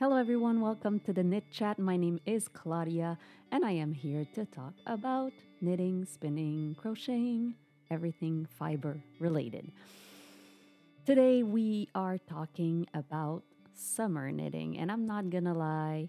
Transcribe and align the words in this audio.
Hello, 0.00 0.16
everyone. 0.16 0.62
Welcome 0.62 0.98
to 1.00 1.12
the 1.12 1.22
Knit 1.22 1.44
Chat. 1.52 1.78
My 1.78 1.98
name 1.98 2.18
is 2.24 2.48
Claudia, 2.48 3.18
and 3.52 3.66
I 3.66 3.72
am 3.72 3.92
here 3.92 4.26
to 4.34 4.46
talk 4.46 4.72
about 4.86 5.30
knitting, 5.60 6.06
spinning, 6.06 6.74
crocheting, 6.80 7.54
everything 7.90 8.48
fiber 8.58 8.98
related. 9.18 9.70
Today, 11.04 11.42
we 11.42 11.90
are 11.94 12.16
talking 12.16 12.86
about 12.94 13.42
summer 13.74 14.32
knitting, 14.32 14.78
and 14.78 14.90
I'm 14.90 15.06
not 15.06 15.28
gonna 15.28 15.52
lie. 15.52 16.08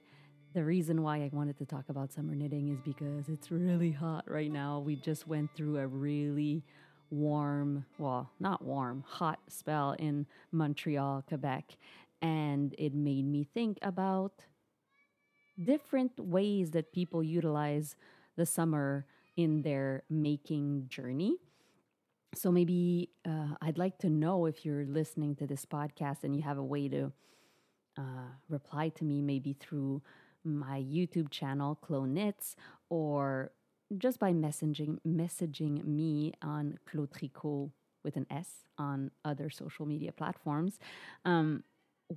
The 0.54 0.64
reason 0.64 1.04
why 1.04 1.18
I 1.18 1.30
wanted 1.34 1.58
to 1.58 1.66
talk 1.66 1.90
about 1.90 2.14
summer 2.14 2.34
knitting 2.34 2.70
is 2.70 2.80
because 2.80 3.28
it's 3.28 3.52
really 3.52 3.92
hot 3.92 4.24
right 4.26 4.50
now. 4.50 4.80
We 4.80 4.96
just 4.96 5.28
went 5.28 5.54
through 5.54 5.80
a 5.80 5.88
really 5.88 6.64
warm, 7.10 7.86
well, 7.98 8.32
not 8.40 8.64
warm, 8.64 9.04
hot 9.06 9.40
spell 9.50 9.98
in 10.00 10.28
Montreal, 10.54 11.26
Quebec 11.28 11.76
and 12.22 12.76
it 12.78 12.94
made 12.94 13.26
me 13.26 13.44
think 13.44 13.78
about 13.82 14.46
different 15.62 16.20
ways 16.20 16.72
that 16.72 16.92
people 16.92 17.24
utilize 17.24 17.96
the 18.38 18.46
summer 18.46 19.06
in 19.38 19.62
their 19.62 20.04
making 20.10 20.86
journey. 20.88 21.38
So 22.34 22.52
maybe 22.52 23.10
uh, 23.28 23.56
I'd 23.62 23.78
like 23.78 23.98
to 24.00 24.10
know 24.10 24.46
if 24.46 24.66
you're 24.66 24.86
listening 24.86 25.36
to 25.38 25.48
this 25.48 25.66
podcast 25.66 26.24
and 26.24 26.36
you 26.36 26.42
have 26.44 26.58
a 26.58 26.64
way 26.64 26.88
to 26.90 27.12
uh, 27.98 28.32
reply 28.50 28.90
to 28.90 29.04
me, 29.04 29.22
maybe 29.22 29.54
through 29.54 30.02
my 30.44 30.80
YouTube 30.80 31.30
channel, 31.30 31.76
Clo 31.76 32.06
Knits, 32.06 32.56
or 32.90 33.52
just 33.98 34.20
by 34.20 34.32
messaging 34.32 34.98
messaging 35.06 35.84
me 35.84 36.34
on 36.42 36.78
Clo 36.90 37.06
Tricot 37.06 37.72
with 38.04 38.16
an 38.16 38.26
S 38.32 38.48
on 38.78 39.12
other 39.26 39.50
social 39.50 39.86
media 39.86 40.12
platforms. 40.12 40.80
Um, 41.26 41.64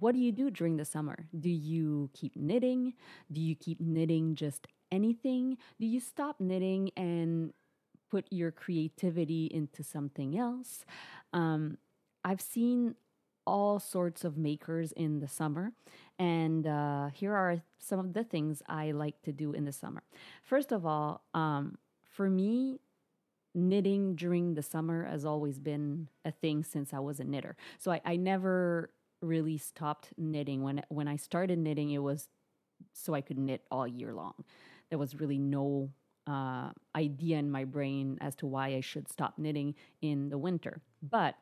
what 0.01 0.15
do 0.15 0.21
you 0.21 0.33
do 0.33 0.51
during 0.51 0.77
the 0.77 0.85
summer? 0.85 1.27
Do 1.39 1.51
you 1.51 2.11
keep 2.15 2.37
knitting? 2.37 2.95
Do 3.31 3.41
you 3.41 3.55
keep 3.55 3.81
knitting 3.81 4.35
just 4.35 4.67
anything? 4.91 5.59
Do 5.79 5.87
you 5.87 6.01
stop 6.01 6.41
knitting 6.41 6.91
and 6.97 7.53
put 8.11 8.27
your 8.31 8.51
creativity 8.51 9.47
into 9.47 9.83
something 9.83 10.39
else? 10.39 10.85
Um, 11.33 11.79
I've 12.25 12.41
seen 12.41 12.95
all 13.47 13.79
sorts 13.79 14.25
of 14.25 14.39
makers 14.39 14.93
in 14.93 15.21
the 15.21 15.29
summer, 15.29 15.73
and 16.19 16.67
uh, 16.67 17.09
here 17.09 17.35
are 17.35 17.63
some 17.79 17.99
of 17.99 18.15
the 18.15 18.25
things 18.25 18.63
I 18.67 18.93
like 18.93 19.21
to 19.23 19.33
do 19.33 19.53
in 19.53 19.65
the 19.65 19.73
summer. 19.73 20.03
First 20.43 20.73
of 20.73 20.87
all, 20.87 21.23
um, 21.35 21.77
for 22.09 22.31
me, 22.31 22.81
knitting 23.55 24.17
during 24.17 24.55
the 24.55 24.63
summer 24.63 25.05
has 25.05 25.25
always 25.25 25.59
been 25.59 26.09
a 26.25 26.33
thing 26.33 26.65
since 26.65 26.93
I 26.93 26.99
was 26.99 27.21
a 27.21 27.25
knitter. 27.25 27.57
So 27.79 27.93
I, 27.93 28.01
I 28.05 28.17
never 28.17 28.91
really 29.25 29.59
stopped 29.59 30.13
knitting. 30.17 30.63
When 30.63 30.83
when 30.89 31.09
I 31.09 31.17
started 31.17 31.59
knitting, 31.59 31.91
it 31.91 31.99
was 31.99 32.29
so 32.93 33.15
I 33.15 33.21
could 33.21 33.39
knit 33.39 33.63
all 33.71 33.87
year 33.87 34.13
long. 34.13 34.45
There 34.91 34.99
was 34.99 35.19
really 35.19 35.39
no 35.39 35.91
uh, 36.27 36.71
idea 36.95 37.39
in 37.39 37.51
my 37.51 37.65
brain 37.65 38.19
as 38.21 38.35
to 38.37 38.47
why 38.47 38.69
I 38.75 38.81
should 38.81 39.09
stop 39.09 39.35
knitting 39.39 39.75
in 40.01 40.29
the 40.29 40.39
winter. 40.39 40.81
But 41.03 41.37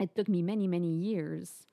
it 0.00 0.14
took 0.14 0.28
me 0.28 0.42
many, 0.42 0.66
many 0.66 0.94
years 0.94 1.66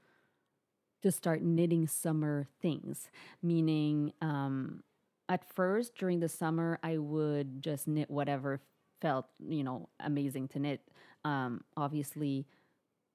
to 1.03 1.11
start 1.11 1.41
knitting 1.41 1.87
summer 1.87 2.47
things, 2.61 3.09
meaning 3.43 4.11
um, 4.21 4.83
at 5.29 5.45
first 5.53 5.95
during 5.95 6.19
the 6.19 6.29
summer, 6.29 6.79
I 6.83 6.97
would 6.97 7.61
just 7.61 7.87
knit 7.87 8.09
whatever 8.09 8.61
felt, 9.01 9.27
you 9.47 9.63
know, 9.63 9.89
amazing 9.99 10.47
to 10.49 10.59
knit. 10.59 10.81
Um, 11.23 11.63
obviously, 11.77 12.47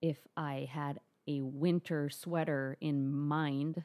if 0.01 0.19
I 0.37 0.69
had 0.71 1.01
a 1.31 1.43
winter 1.43 2.11
sweater 2.11 2.77
in 2.81 3.13
mind, 3.13 3.83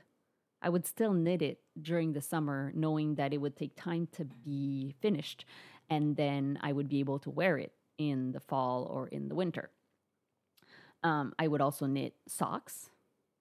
I 0.62 0.70
would 0.70 0.86
still 0.86 1.14
knit 1.14 1.42
it 1.42 1.60
during 1.80 2.14
the 2.14 2.22
summer, 2.22 2.72
knowing 2.76 3.16
that 3.16 3.34
it 3.34 3.38
would 3.38 3.56
take 3.56 3.76
time 3.76 4.08
to 4.14 4.26
be 4.26 4.96
finished. 5.02 5.46
And 5.90 6.16
then 6.16 6.58
I 6.62 6.72
would 6.72 6.90
be 6.90 7.00
able 7.00 7.20
to 7.20 7.30
wear 7.30 7.58
it 7.58 7.74
in 7.98 8.32
the 8.32 8.40
fall 8.40 8.86
or 8.86 9.08
in 9.08 9.30
the 9.30 9.36
winter. 9.36 9.70
Um, 11.04 11.34
I 11.38 11.48
would 11.48 11.62
also 11.62 11.86
knit 11.86 12.16
socks 12.28 12.90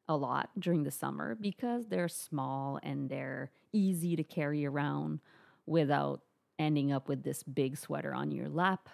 a 0.07 0.17
lot 0.17 0.51
during 0.59 0.83
the 0.83 0.91
summer 0.91 1.34
because 1.34 1.87
they're 1.87 2.09
small 2.09 2.78
and 2.83 3.09
they're 3.09 3.51
easy 3.73 4.17
to 4.17 4.23
carry 4.23 4.67
around 4.67 5.21
without 5.65 6.21
ending 6.59 6.93
up 6.93 7.09
with 7.09 7.23
this 7.23 7.43
big 7.43 7.78
sweater 7.78 8.15
on 8.15 8.31
your 8.31 8.51
lap 8.51 8.91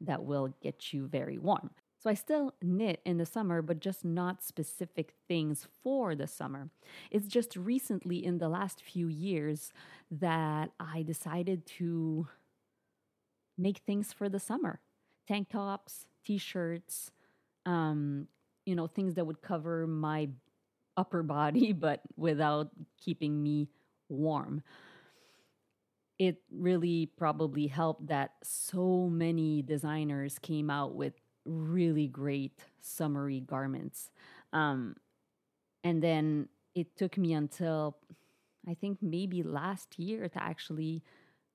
that 0.00 0.24
will 0.24 0.52
get 0.60 0.92
you 0.92 1.06
very 1.06 1.38
warm. 1.38 1.70
So 1.98 2.08
I 2.08 2.14
still 2.14 2.54
knit 2.62 3.00
in 3.04 3.18
the 3.18 3.26
summer, 3.26 3.60
but 3.60 3.80
just 3.80 4.04
not 4.04 4.42
specific 4.42 5.14
things 5.26 5.66
for 5.82 6.14
the 6.14 6.28
summer. 6.28 6.70
It's 7.10 7.26
just 7.26 7.56
recently 7.56 8.24
in 8.24 8.38
the 8.38 8.48
last 8.48 8.80
few 8.82 9.08
years 9.08 9.72
that 10.10 10.70
I 10.78 11.02
decided 11.02 11.66
to 11.78 12.28
make 13.56 13.78
things 13.78 14.12
for 14.12 14.28
the 14.28 14.38
summer 14.38 14.80
tank 15.26 15.48
tops, 15.50 16.06
t 16.24 16.38
shirts, 16.38 17.10
um, 17.66 18.28
you 18.64 18.74
know, 18.74 18.86
things 18.86 19.14
that 19.14 19.26
would 19.26 19.42
cover 19.42 19.86
my 19.86 20.28
upper 20.96 21.22
body, 21.22 21.72
but 21.74 22.00
without 22.16 22.70
keeping 22.96 23.42
me 23.42 23.68
warm. 24.08 24.62
It 26.18 26.38
really 26.50 27.06
probably 27.06 27.66
helped 27.68 28.08
that 28.08 28.32
so 28.42 29.08
many 29.08 29.62
designers 29.62 30.38
came 30.38 30.68
out 30.70 30.94
with 30.94 31.12
really 31.48 32.06
great 32.06 32.60
summery 32.80 33.40
garments. 33.40 34.10
Um, 34.52 34.96
and 35.84 36.02
then 36.02 36.48
it 36.74 36.96
took 36.96 37.16
me 37.16 37.32
until 37.32 37.96
I 38.68 38.74
think 38.74 38.98
maybe 39.00 39.42
last 39.42 39.98
year 39.98 40.28
to 40.28 40.42
actually 40.42 41.02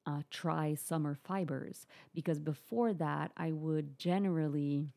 uh, 0.05 0.21
try 0.29 0.75
summer 0.75 1.15
fibers. 1.15 1.85
Because 2.13 2.39
before 2.39 2.93
that 2.93 3.31
I 3.37 3.51
would 3.51 3.97
generally 3.97 4.89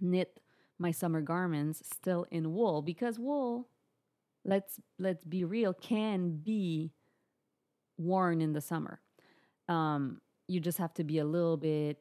knit 0.00 0.40
my 0.78 0.90
summer 0.90 1.20
garments 1.20 1.82
still 1.92 2.26
in 2.30 2.52
wool. 2.52 2.82
Because 2.82 3.18
wool 3.18 3.68
let's 4.44 4.80
let's 4.98 5.24
be 5.24 5.44
real 5.44 5.72
can 5.72 6.36
be 6.36 6.92
worn 7.98 8.40
in 8.40 8.52
the 8.52 8.60
summer. 8.60 9.00
Um, 9.68 10.20
you 10.48 10.60
just 10.60 10.78
have 10.78 10.92
to 10.94 11.04
be 11.04 11.18
a 11.18 11.24
little 11.24 11.56
bit 11.56 11.98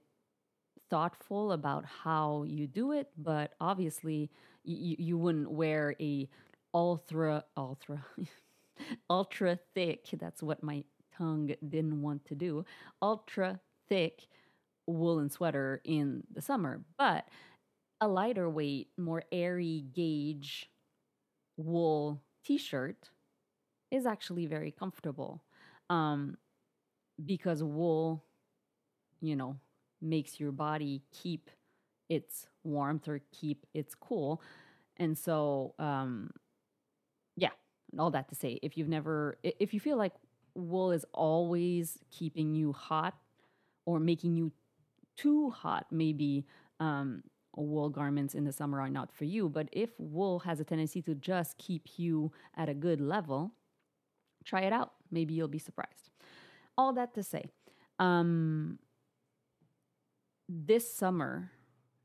thoughtful 0.92 1.54
about 1.54 1.86
how 1.86 2.44
you 2.44 2.68
do 2.68 2.92
it, 2.92 3.10
but 3.18 3.54
obviously 3.60 4.30
you, 4.64 4.96
you 5.00 5.18
wouldn't 5.18 5.50
wear 5.50 5.96
a 6.00 6.30
ultra 6.74 7.44
ultra 7.58 8.06
ultra 9.10 9.58
thick. 9.74 10.08
That's 10.20 10.44
what 10.44 10.62
my 10.62 10.84
tongue 11.18 11.56
didn't 11.68 12.02
want 12.02 12.26
to 12.26 12.36
do. 12.36 12.66
Ultra 13.02 13.60
thick 13.90 14.28
woolen 14.86 15.30
sweater 15.30 15.82
in 15.86 16.24
the 16.34 16.42
summer, 16.42 16.84
but 16.98 17.26
a 18.02 18.08
lighter 18.08 18.50
weight, 18.50 18.90
more 18.98 19.24
airy 19.32 19.86
gauge 19.96 20.70
wool 21.56 22.22
t-shirt 22.44 23.10
is 23.92 24.06
actually 24.06 24.46
very 24.46 24.72
comfortable 24.72 25.44
um, 25.90 26.36
because 27.24 27.64
wool, 27.64 28.24
you 29.22 29.36
know, 29.36 29.56
makes 30.02 30.40
your 30.40 30.52
body 30.52 31.02
keep 31.12 31.50
its 32.10 32.48
warmth 32.64 33.08
or 33.08 33.22
keep 33.32 33.66
its 33.74 33.96
cool. 33.96 34.42
And 34.98 35.18
so, 35.18 35.74
um, 35.80 36.32
yeah, 37.36 37.52
all 37.98 38.12
that 38.12 38.30
to 38.30 38.36
say, 38.36 38.60
if 38.62 38.78
you've 38.78 38.90
never, 38.90 39.38
if 39.44 39.74
you 39.74 39.80
feel 39.80 39.98
like 39.98 40.14
wool 40.56 40.92
is 40.92 41.06
always 41.14 42.00
keeping 42.10 42.54
you 42.54 42.74
hot 42.74 43.16
or 43.86 44.00
making 44.00 44.36
you 44.36 44.52
too 45.18 45.50
hot, 45.50 45.86
maybe 45.92 46.46
um, 46.80 47.24
wool 47.56 47.90
garments 47.90 48.36
in 48.36 48.44
the 48.44 48.52
summer 48.52 48.82
are 48.82 48.90
not 48.90 49.12
for 49.12 49.26
you. 49.26 49.50
But 49.50 49.70
if 49.72 49.90
wool 49.98 50.40
has 50.40 50.60
a 50.60 50.64
tendency 50.64 51.02
to 51.04 51.16
just 51.16 51.58
keep 51.58 51.98
you 51.98 52.32
at 52.56 52.70
a 52.70 52.74
good 52.74 53.02
level, 53.02 53.52
try 54.44 54.62
it 54.62 54.74
out. 54.74 54.94
Maybe 55.12 55.34
you'll 55.34 55.48
be 55.48 55.60
surprised. 55.60 56.10
All 56.78 56.94
that 56.94 57.14
to 57.16 57.24
say, 57.24 57.46
um, 58.00 58.80
this 60.52 60.94
summer 60.94 61.52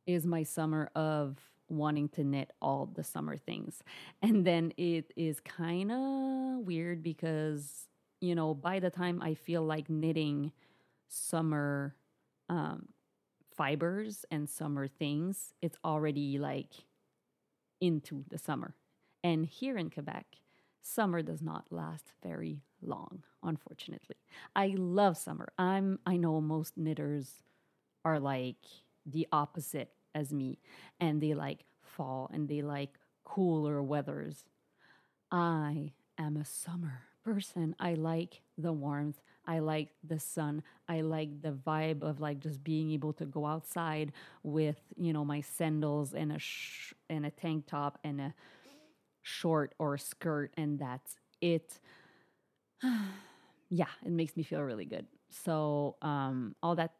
is 0.06 0.25
my 0.25 0.44
summer 0.44 0.88
of 0.94 1.38
wanting 1.69 2.08
to 2.08 2.22
knit 2.22 2.52
all 2.62 2.87
the 2.87 3.02
summer 3.02 3.37
things. 3.37 3.82
And 4.22 4.46
then 4.46 4.72
it 4.76 5.12
is 5.16 5.40
kind 5.40 5.90
of 5.90 6.64
weird 6.64 7.02
because, 7.02 7.88
you 8.20 8.34
know, 8.37 8.54
by 8.54 8.78
the 8.78 8.90
time 8.90 9.20
I 9.20 9.34
feel 9.34 9.62
like 9.62 9.90
knitting 9.90 10.52
summer 11.08 11.96
um, 12.48 12.88
fibers 13.56 14.25
and 14.31 14.48
summer 14.48 14.87
things, 14.87 15.52
it's 15.60 15.78
already 15.84 16.38
like 16.38 16.72
into 17.81 18.25
the 18.31 18.38
summer. 18.38 18.76
And 19.25 19.44
here 19.44 19.76
in 19.76 19.90
Quebec, 19.90 20.26
summer 20.82 21.20
does 21.20 21.43
not 21.43 21.66
last 21.70 22.12
very 22.22 22.62
long, 22.81 23.25
unfortunately. 23.43 24.16
I 24.54 24.75
love 24.76 25.16
summer. 25.16 25.48
I'm 25.58 25.98
I 26.06 26.16
know 26.16 26.40
most 26.40 26.76
knitters 26.76 27.43
are 28.06 28.20
like 28.20 28.64
the 29.05 29.26
opposite 29.32 29.91
as 30.14 30.32
me 30.32 30.61
and 31.00 31.20
they 31.20 31.35
like 31.35 31.64
fall 31.82 32.31
and 32.32 32.49
they 32.49 32.62
like 32.62 32.91
cooler 33.25 33.82
weathers. 33.82 34.44
I 35.31 35.93
am 36.19 36.37
a 36.37 36.44
summer 36.44 37.00
person. 37.25 37.75
I 37.81 37.94
like 37.94 38.43
the 38.58 38.73
warmth. 38.73 39.20
I 39.47 39.58
like 39.61 39.91
the 40.05 40.19
sun. 40.20 40.62
I 40.88 41.00
like 41.03 41.43
the 41.43 41.53
vibe 41.53 42.03
of 42.03 42.20
like 42.20 42.41
just 42.41 42.62
being 42.64 42.93
able 42.93 43.12
to 43.14 43.26
go 43.26 43.47
outside 43.47 44.12
with, 44.43 44.81
you 44.97 45.12
know, 45.12 45.25
my 45.25 45.41
sandals 45.41 46.14
and 46.14 46.32
a 46.32 46.38
sh- 46.38 46.94
and 47.11 47.26
a 47.26 47.31
tank 47.31 47.67
top 47.67 47.99
and 48.05 48.20
a 48.20 48.35
short 49.23 49.75
or 49.79 49.99
skirt 49.99 50.53
and 50.56 50.79
that's 50.79 51.17
it. 51.41 51.81
yeah, 53.70 53.87
it 54.05 54.12
makes 54.12 54.37
me 54.37 54.43
feel 54.43 54.62
really 54.62 54.85
good. 54.85 55.06
So, 55.31 55.97
um 56.03 56.55
all 56.62 56.76
that 56.76 56.93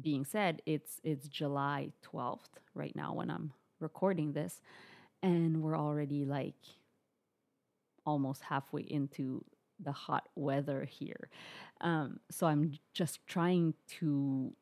being 0.00 0.24
said, 0.24 0.62
it's 0.66 1.00
it's 1.04 1.28
July 1.28 1.92
12th 2.04 2.58
right 2.74 2.94
now 2.96 3.12
when 3.14 3.30
I'm 3.30 3.52
recording 3.80 4.32
this 4.32 4.60
and 5.22 5.62
we're 5.62 5.78
already 5.78 6.24
like 6.24 6.56
almost 8.04 8.42
halfway 8.42 8.82
into 8.82 9.44
the 9.80 9.92
hot 9.92 10.28
weather 10.34 10.84
here. 10.84 11.28
Um, 11.80 12.20
so 12.30 12.46
I'm 12.46 12.78
just 12.94 13.26
trying 13.26 13.74
to 13.98 14.52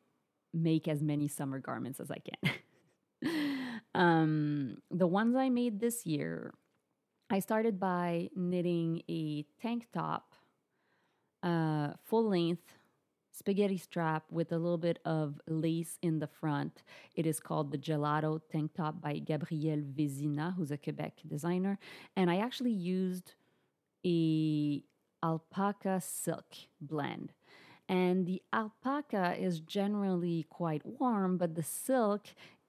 make 0.53 0.87
as 0.87 1.01
many 1.01 1.27
summer 1.27 1.59
garments 1.59 1.99
as 1.99 2.11
I 2.11 2.17
can. 2.19 3.81
um, 3.95 4.77
the 4.89 5.07
ones 5.07 5.35
I 5.35 5.49
made 5.49 5.79
this 5.79 6.05
year, 6.05 6.53
I 7.29 7.39
started 7.39 7.79
by 7.79 8.29
knitting 8.35 9.03
a 9.09 9.45
tank 9.61 9.87
top, 9.93 10.33
uh, 11.43 11.93
full 12.03 12.29
length 12.29 12.73
spaghetti 13.31 13.77
strap 13.77 14.23
with 14.29 14.51
a 14.51 14.57
little 14.57 14.77
bit 14.77 14.99
of 15.05 15.39
lace 15.47 15.97
in 16.01 16.19
the 16.19 16.27
front. 16.27 16.83
It 17.15 17.25
is 17.25 17.39
called 17.39 17.71
the 17.71 17.77
Gelato 17.77 18.41
tank 18.51 18.73
top 18.75 19.01
by 19.01 19.19
Gabrielle 19.19 19.81
Vézina, 19.81 20.55
who's 20.55 20.71
a 20.71 20.77
Quebec 20.77 21.21
designer. 21.27 21.79
And 22.15 22.29
I 22.29 22.37
actually 22.37 22.71
used 22.71 23.33
a 24.05 24.83
alpaca 25.23 26.01
silk 26.01 26.55
blend. 26.79 27.33
And 27.87 28.25
the 28.25 28.41
alpaca 28.53 29.35
is 29.37 29.59
generally 29.59 30.45
quite 30.49 30.85
warm, 30.85 31.37
but 31.37 31.55
the 31.55 31.63
silk 31.63 32.27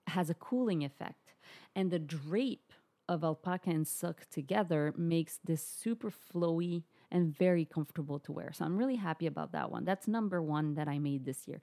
has 0.08 0.30
a 0.30 0.34
cooling 0.34 0.84
effect. 0.84 1.34
And 1.74 1.90
the 1.90 1.98
drape 1.98 2.72
of 3.08 3.24
alpaca 3.24 3.70
and 3.70 3.86
silk 3.86 4.26
together 4.30 4.92
makes 4.96 5.38
this 5.44 5.66
super 5.66 6.10
flowy 6.10 6.84
and 7.12 7.36
very 7.36 7.64
comfortable 7.64 8.18
to 8.20 8.32
wear. 8.32 8.50
So 8.52 8.64
I'm 8.64 8.76
really 8.76 8.96
happy 8.96 9.26
about 9.26 9.52
that 9.52 9.70
one. 9.70 9.84
That's 9.84 10.08
number 10.08 10.42
one 10.42 10.74
that 10.74 10.88
I 10.88 10.98
made 10.98 11.24
this 11.24 11.46
year. 11.46 11.60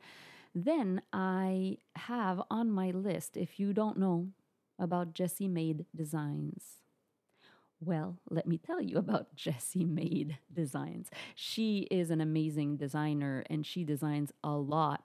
Then 0.56 1.02
I 1.12 1.78
have 1.96 2.42
on 2.50 2.72
my 2.72 2.92
list, 2.92 3.36
if 3.36 3.60
you 3.60 3.74
don't 3.74 3.98
know 3.98 4.30
about 4.80 5.14
Jessie 5.14 5.48
Maed 5.48 5.86
Designs, 5.94 6.64
well, 7.82 8.18
let 8.30 8.48
me 8.48 8.58
tell 8.58 8.82
you 8.82 8.98
about 8.98 9.36
Jessie 9.36 9.86
Maed 9.86 10.38
Designs. 10.54 11.10
She 11.36 11.88
is 11.92 12.12
an 12.12 12.22
amazing 12.22 12.78
designer 12.78 13.44
and 13.50 13.66
she 13.66 13.84
designs 13.84 14.32
a 14.44 14.52
lot 14.52 15.04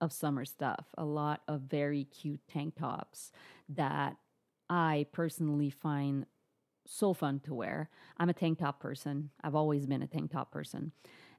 of 0.00 0.12
summer 0.12 0.44
stuff, 0.44 0.86
a 0.96 1.04
lot 1.04 1.42
of 1.48 1.62
very 1.62 2.04
cute 2.04 2.40
tank 2.48 2.76
tops 2.78 3.32
that 3.68 4.16
I 4.70 5.06
personally 5.12 5.70
find 5.70 6.26
so 6.88 7.12
fun 7.12 7.40
to 7.40 7.54
wear. 7.54 7.90
I'm 8.16 8.30
a 8.30 8.32
tank 8.32 8.58
top 8.58 8.80
person. 8.80 9.30
I've 9.42 9.54
always 9.54 9.86
been 9.86 10.02
a 10.02 10.06
tank 10.06 10.32
top 10.32 10.50
person. 10.50 10.92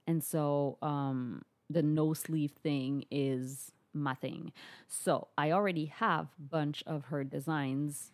And 0.07 0.23
so 0.23 0.77
um, 0.81 1.41
the 1.69 1.81
no 1.81 2.13
sleeve 2.13 2.51
thing 2.51 3.05
is 3.09 3.71
my 3.93 4.13
thing. 4.13 4.53
So 4.87 5.27
I 5.37 5.51
already 5.51 5.85
have 5.85 6.27
a 6.37 6.41
bunch 6.41 6.83
of 6.85 7.05
her 7.05 7.23
designs 7.23 8.11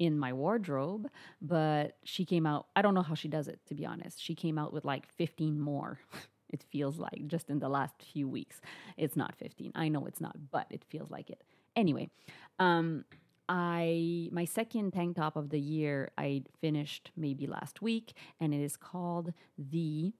in 0.00 0.18
my 0.18 0.32
wardrobe, 0.32 1.08
but 1.40 1.96
she 2.02 2.24
came 2.24 2.46
out, 2.46 2.66
I 2.74 2.82
don't 2.82 2.94
know 2.94 3.02
how 3.02 3.14
she 3.14 3.28
does 3.28 3.46
it, 3.46 3.60
to 3.68 3.74
be 3.74 3.86
honest. 3.86 4.20
She 4.20 4.34
came 4.34 4.58
out 4.58 4.72
with 4.72 4.84
like 4.84 5.08
15 5.08 5.60
more. 5.60 6.00
it 6.50 6.64
feels 6.70 6.98
like 6.98 7.28
just 7.28 7.50
in 7.50 7.60
the 7.60 7.68
last 7.68 7.94
few 8.12 8.28
weeks. 8.28 8.60
It's 8.96 9.16
not 9.16 9.36
15. 9.36 9.72
I 9.76 9.88
know 9.88 10.06
it's 10.06 10.20
not, 10.20 10.36
but 10.50 10.66
it 10.70 10.84
feels 10.88 11.10
like 11.10 11.30
it. 11.30 11.42
Anyway, 11.76 12.10
um, 12.58 13.04
I 13.48 14.28
my 14.32 14.44
second 14.44 14.92
tank 14.92 15.16
top 15.16 15.36
of 15.36 15.50
the 15.50 15.60
year 15.60 16.12
I 16.16 16.44
finished 16.60 17.10
maybe 17.16 17.46
last 17.46 17.82
week, 17.82 18.14
and 18.40 18.54
it 18.54 18.60
is 18.60 18.76
called 18.76 19.32
the 19.58 20.12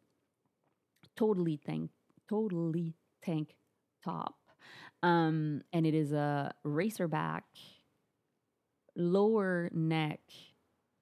Totally 1.17 1.59
Tank 1.59 1.91
Totally 2.29 2.95
Tank 3.23 3.57
Top, 4.05 4.37
um, 5.03 5.63
and 5.73 5.87
it 5.87 5.95
is 5.95 6.13
a 6.13 6.53
racerback 6.67 7.43
lower 8.97 9.71
neck 9.73 10.21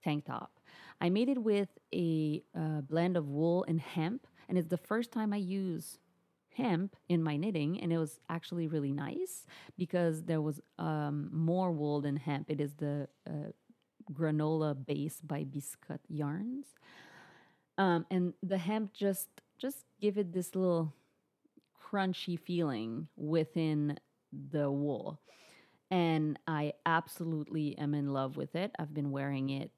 tank 0.02 0.24
top. 0.24 0.58
I 1.00 1.10
made 1.10 1.28
it 1.28 1.42
with 1.42 1.68
a 1.92 2.42
uh, 2.56 2.82
blend 2.82 3.16
of 3.16 3.28
wool 3.28 3.64
and 3.66 3.80
hemp, 3.80 4.26
and 4.48 4.56
it's 4.56 4.68
the 4.68 4.76
first 4.76 5.10
time 5.12 5.32
I 5.32 5.38
use 5.38 5.98
hemp 6.56 6.96
in 7.08 7.22
my 7.22 7.36
knitting, 7.36 7.80
and 7.80 7.92
it 7.92 7.98
was 7.98 8.20
actually 8.28 8.66
really 8.66 8.92
nice 8.92 9.46
because 9.76 10.24
there 10.24 10.40
was 10.40 10.60
um, 10.78 11.30
more 11.32 11.72
wool 11.72 12.00
than 12.00 12.16
hemp. 12.16 12.50
It 12.50 12.60
is 12.60 12.74
the 12.74 13.08
uh, 13.26 13.50
granola 14.12 14.74
base 14.74 15.20
by 15.22 15.44
Biscotte 15.44 16.00
Yarns, 16.08 16.66
um, 17.78 18.06
and 18.10 18.34
the 18.42 18.58
hemp 18.58 18.92
just 18.92 19.28
just 19.58 19.84
give 20.00 20.18
it 20.18 20.32
this 20.32 20.54
little 20.54 20.92
crunchy 21.80 22.38
feeling 22.38 23.06
within 23.16 23.98
the 24.32 24.70
wool 24.70 25.20
and 25.92 26.38
I 26.46 26.72
absolutely 26.86 27.76
am 27.76 27.92
in 27.92 28.14
love 28.14 28.38
with 28.38 28.56
it. 28.56 28.74
I've 28.78 28.94
been 28.94 29.10
wearing 29.10 29.50
it 29.50 29.70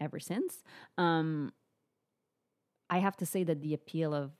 ever 0.00 0.20
since. 0.20 0.62
Um, 0.96 1.52
I 2.88 2.98
have 2.98 3.16
to 3.16 3.26
say 3.26 3.42
that 3.42 3.60
the 3.60 3.74
appeal 3.74 4.14
of 4.14 4.30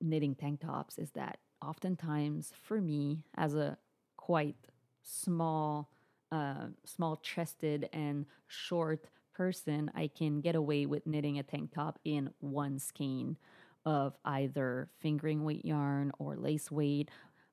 knitting 0.00 0.34
tank 0.34 0.60
tops 0.60 0.98
is 0.98 1.10
that 1.12 1.38
oftentimes 1.62 2.52
for 2.62 2.80
me, 2.80 3.24
as 3.36 3.54
a 3.54 3.76
quite 4.16 4.56
small, 5.02 5.90
uh, 6.30 6.66
small 6.84 7.16
chested 7.16 7.88
and 7.92 8.26
short 8.46 9.06
person, 9.34 9.90
I 9.94 10.08
can 10.08 10.40
get 10.40 10.54
away 10.54 10.86
with 10.86 11.06
knitting 11.06 11.38
a 11.38 11.42
tank 11.42 11.72
top 11.74 11.98
in 12.04 12.30
one 12.40 12.78
skein 12.78 13.36
of 13.86 14.16
either 14.24 14.90
fingering 14.98 15.44
weight 15.44 15.64
yarn 15.64 16.12
or 16.18 16.36
lace 16.36 16.70
weight 16.70 17.10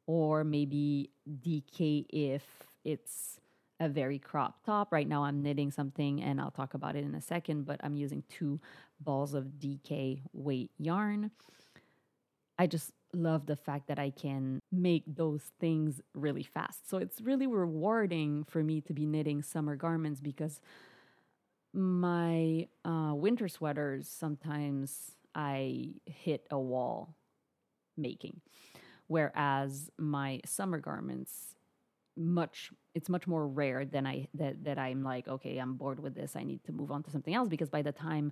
or 0.07 0.43
maybe 0.43 1.11
DK 1.41 2.05
if 2.09 2.43
it's 2.83 3.39
a 3.79 3.89
very 3.89 4.19
cropped 4.19 4.65
top. 4.65 4.91
Right 4.91 5.07
now, 5.07 5.23
I'm 5.23 5.41
knitting 5.41 5.71
something 5.71 6.21
and 6.21 6.39
I'll 6.39 6.51
talk 6.51 6.73
about 6.73 6.95
it 6.95 7.03
in 7.03 7.15
a 7.15 7.21
second, 7.21 7.65
but 7.65 7.79
I'm 7.83 7.95
using 7.95 8.23
two 8.29 8.59
balls 8.99 9.33
of 9.33 9.45
DK 9.59 10.21
weight 10.33 10.71
yarn. 10.77 11.31
I 12.57 12.67
just 12.67 12.91
love 13.13 13.45
the 13.45 13.55
fact 13.55 13.87
that 13.87 13.99
I 13.99 14.09
can 14.11 14.59
make 14.71 15.03
those 15.07 15.51
things 15.59 16.01
really 16.13 16.43
fast. 16.43 16.89
So 16.89 16.97
it's 16.97 17.21
really 17.21 17.47
rewarding 17.47 18.43
for 18.45 18.63
me 18.63 18.81
to 18.81 18.93
be 18.93 19.05
knitting 19.05 19.41
summer 19.41 19.75
garments 19.75 20.21
because 20.21 20.59
my 21.73 22.67
uh, 22.85 23.13
winter 23.13 23.47
sweaters 23.47 24.07
sometimes 24.07 25.11
I 25.33 25.95
hit 26.05 26.47
a 26.49 26.59
wall 26.59 27.15
making 27.97 28.41
whereas 29.07 29.89
my 29.97 30.41
summer 30.45 30.79
garments 30.79 31.55
much 32.17 32.71
it's 32.93 33.09
much 33.09 33.27
more 33.27 33.47
rare 33.47 33.85
than 33.85 34.07
I 34.07 34.27
that 34.35 34.63
that 34.63 34.79
I'm 34.79 35.03
like 35.03 35.27
okay 35.27 35.57
I'm 35.57 35.75
bored 35.75 35.99
with 35.99 36.15
this 36.15 36.35
I 36.35 36.43
need 36.43 36.63
to 36.65 36.71
move 36.71 36.91
on 36.91 37.03
to 37.03 37.11
something 37.11 37.33
else 37.33 37.49
because 37.49 37.69
by 37.69 37.81
the 37.81 37.91
time 37.91 38.31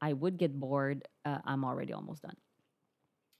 I 0.00 0.12
would 0.14 0.36
get 0.36 0.58
bored 0.58 1.06
uh, 1.24 1.38
I'm 1.44 1.64
already 1.64 1.92
almost 1.92 2.22
done. 2.22 2.36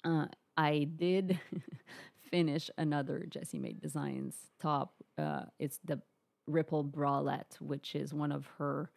Uh, 0.05 0.27
I 0.57 0.89
did 0.97 1.39
finish 2.31 2.71
another 2.79 3.27
Jessie 3.29 3.59
Maed 3.59 3.81
Designs 3.81 4.37
top. 4.61 4.95
Uh, 5.19 5.45
it's 5.59 5.79
the 5.85 6.01
Ripple 6.47 6.85
Bralette, 6.85 7.61
which 7.61 7.95
is 7.95 8.13
one 8.13 8.33
of 8.33 8.47
her, 8.59 8.91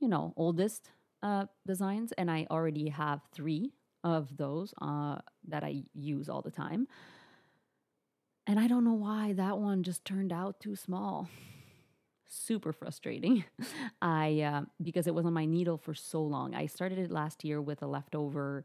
you 0.00 0.08
know, 0.08 0.32
oldest 0.36 0.90
uh, 1.22 1.46
designs, 1.66 2.12
and 2.12 2.30
I 2.30 2.46
already 2.50 2.88
have 2.88 3.20
three 3.32 3.72
of 4.02 4.36
those 4.36 4.72
uh, 4.80 5.18
that 5.48 5.62
I 5.62 5.82
use 5.94 6.28
all 6.28 6.42
the 6.42 6.50
time. 6.50 6.86
And 8.46 8.58
I 8.58 8.66
don't 8.66 8.84
know 8.84 8.94
why 8.94 9.34
that 9.34 9.58
one 9.58 9.82
just 9.82 10.04
turned 10.04 10.32
out 10.32 10.60
too 10.60 10.74
small. 10.74 11.28
Super 12.28 12.72
frustrating. 12.72 13.44
I 14.02 14.40
uh, 14.40 14.62
because 14.82 15.06
it 15.06 15.14
was 15.14 15.26
on 15.26 15.32
my 15.32 15.44
needle 15.44 15.76
for 15.76 15.94
so 15.94 16.22
long. 16.22 16.54
I 16.54 16.66
started 16.66 16.98
it 16.98 17.10
last 17.10 17.44
year 17.44 17.60
with 17.60 17.82
a 17.82 17.86
leftover 17.86 18.64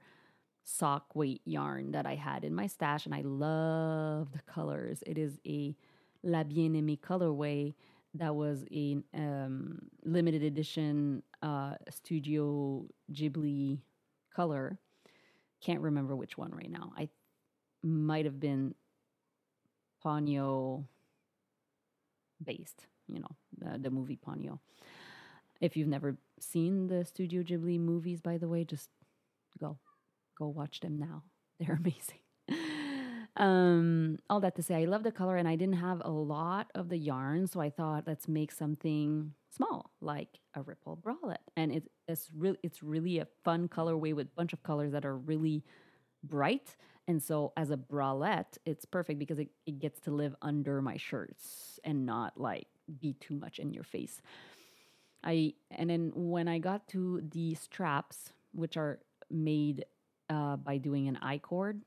sock 0.65 1.15
weight 1.15 1.41
yarn 1.45 1.91
that 1.91 2.05
I 2.05 2.15
had 2.15 2.43
in 2.43 2.53
my 2.53 2.67
stash, 2.67 3.05
and 3.05 3.15
I 3.15 3.21
love 3.21 4.33
the 4.33 4.41
colors. 4.51 5.01
It 5.05 5.17
is 5.17 5.39
a 5.47 5.75
La 6.23 6.43
Bien-Aimée 6.43 6.99
colorway 6.99 7.73
that 8.15 8.35
was 8.35 8.65
a 8.71 8.97
um, 9.13 9.79
limited 10.03 10.43
edition 10.43 11.23
uh, 11.41 11.75
Studio 11.89 12.85
Ghibli 13.13 13.79
color 14.35 14.79
can't 15.65 15.81
remember 15.81 16.15
which 16.15 16.37
one 16.37 16.51
right 16.51 16.69
now. 16.69 16.93
I 16.95 17.09
might 17.81 18.25
have 18.25 18.39
been 18.39 18.75
Ponyo 20.03 20.85
based, 22.43 22.85
you 23.07 23.19
know, 23.19 23.35
the, 23.57 23.79
the 23.79 23.89
movie 23.89 24.17
Ponyo. 24.17 24.59
If 25.59 25.75
you've 25.75 25.87
never 25.87 26.17
seen 26.39 26.87
the 26.87 27.03
Studio 27.03 27.41
Ghibli 27.41 27.79
movies, 27.79 28.21
by 28.21 28.37
the 28.37 28.47
way, 28.47 28.63
just 28.63 28.89
go, 29.59 29.77
go 30.37 30.47
watch 30.47 30.79
them 30.79 30.97
now. 30.97 31.23
They're 31.59 31.79
amazing. 31.79 32.19
um, 33.37 34.19
all 34.29 34.39
that 34.41 34.55
to 34.55 34.63
say, 34.63 34.75
I 34.75 34.85
love 34.85 35.03
the 35.03 35.11
color, 35.11 35.37
and 35.37 35.47
I 35.47 35.55
didn't 35.55 35.75
have 35.75 36.01
a 36.03 36.11
lot 36.11 36.69
of 36.75 36.89
the 36.89 36.97
yarn, 36.97 37.47
so 37.47 37.59
I 37.59 37.69
thought 37.69 38.03
let's 38.07 38.27
make 38.27 38.51
something 38.51 39.33
small, 39.55 39.91
like 40.01 40.39
a 40.53 40.61
ripple 40.61 40.97
bralette. 40.97 41.37
And 41.55 41.71
it, 41.71 41.89
it's 42.07 42.29
really 42.35 42.57
it's 42.63 42.83
really 42.83 43.19
a 43.19 43.27
fun 43.43 43.67
colorway 43.67 44.13
with 44.13 44.27
a 44.27 44.35
bunch 44.35 44.53
of 44.53 44.63
colors 44.63 44.91
that 44.91 45.05
are 45.05 45.17
really 45.17 45.63
bright. 46.23 46.75
And 47.07 47.21
so 47.21 47.53
as 47.55 47.69
a 47.69 47.77
bralette, 47.77 48.57
it's 48.65 48.85
perfect 48.85 49.19
because 49.19 49.39
it, 49.39 49.49
it 49.65 49.79
gets 49.79 49.99
to 50.01 50.11
live 50.11 50.35
under 50.41 50.81
my 50.81 50.97
shirts 50.97 51.79
and 51.83 52.05
not 52.05 52.39
like 52.39 52.67
be 52.99 53.13
too 53.13 53.35
much 53.35 53.59
in 53.59 53.71
your 53.73 53.83
face. 53.83 54.21
I 55.23 55.53
and 55.71 55.89
then 55.89 56.11
when 56.13 56.47
I 56.47 56.59
got 56.59 56.87
to 56.89 57.21
the 57.31 57.55
straps, 57.55 58.31
which 58.53 58.77
are 58.77 58.99
made 59.31 59.85
uh, 60.29 60.55
by 60.57 60.77
doing 60.77 61.07
an 61.07 61.17
I 61.21 61.37
cord, 61.37 61.81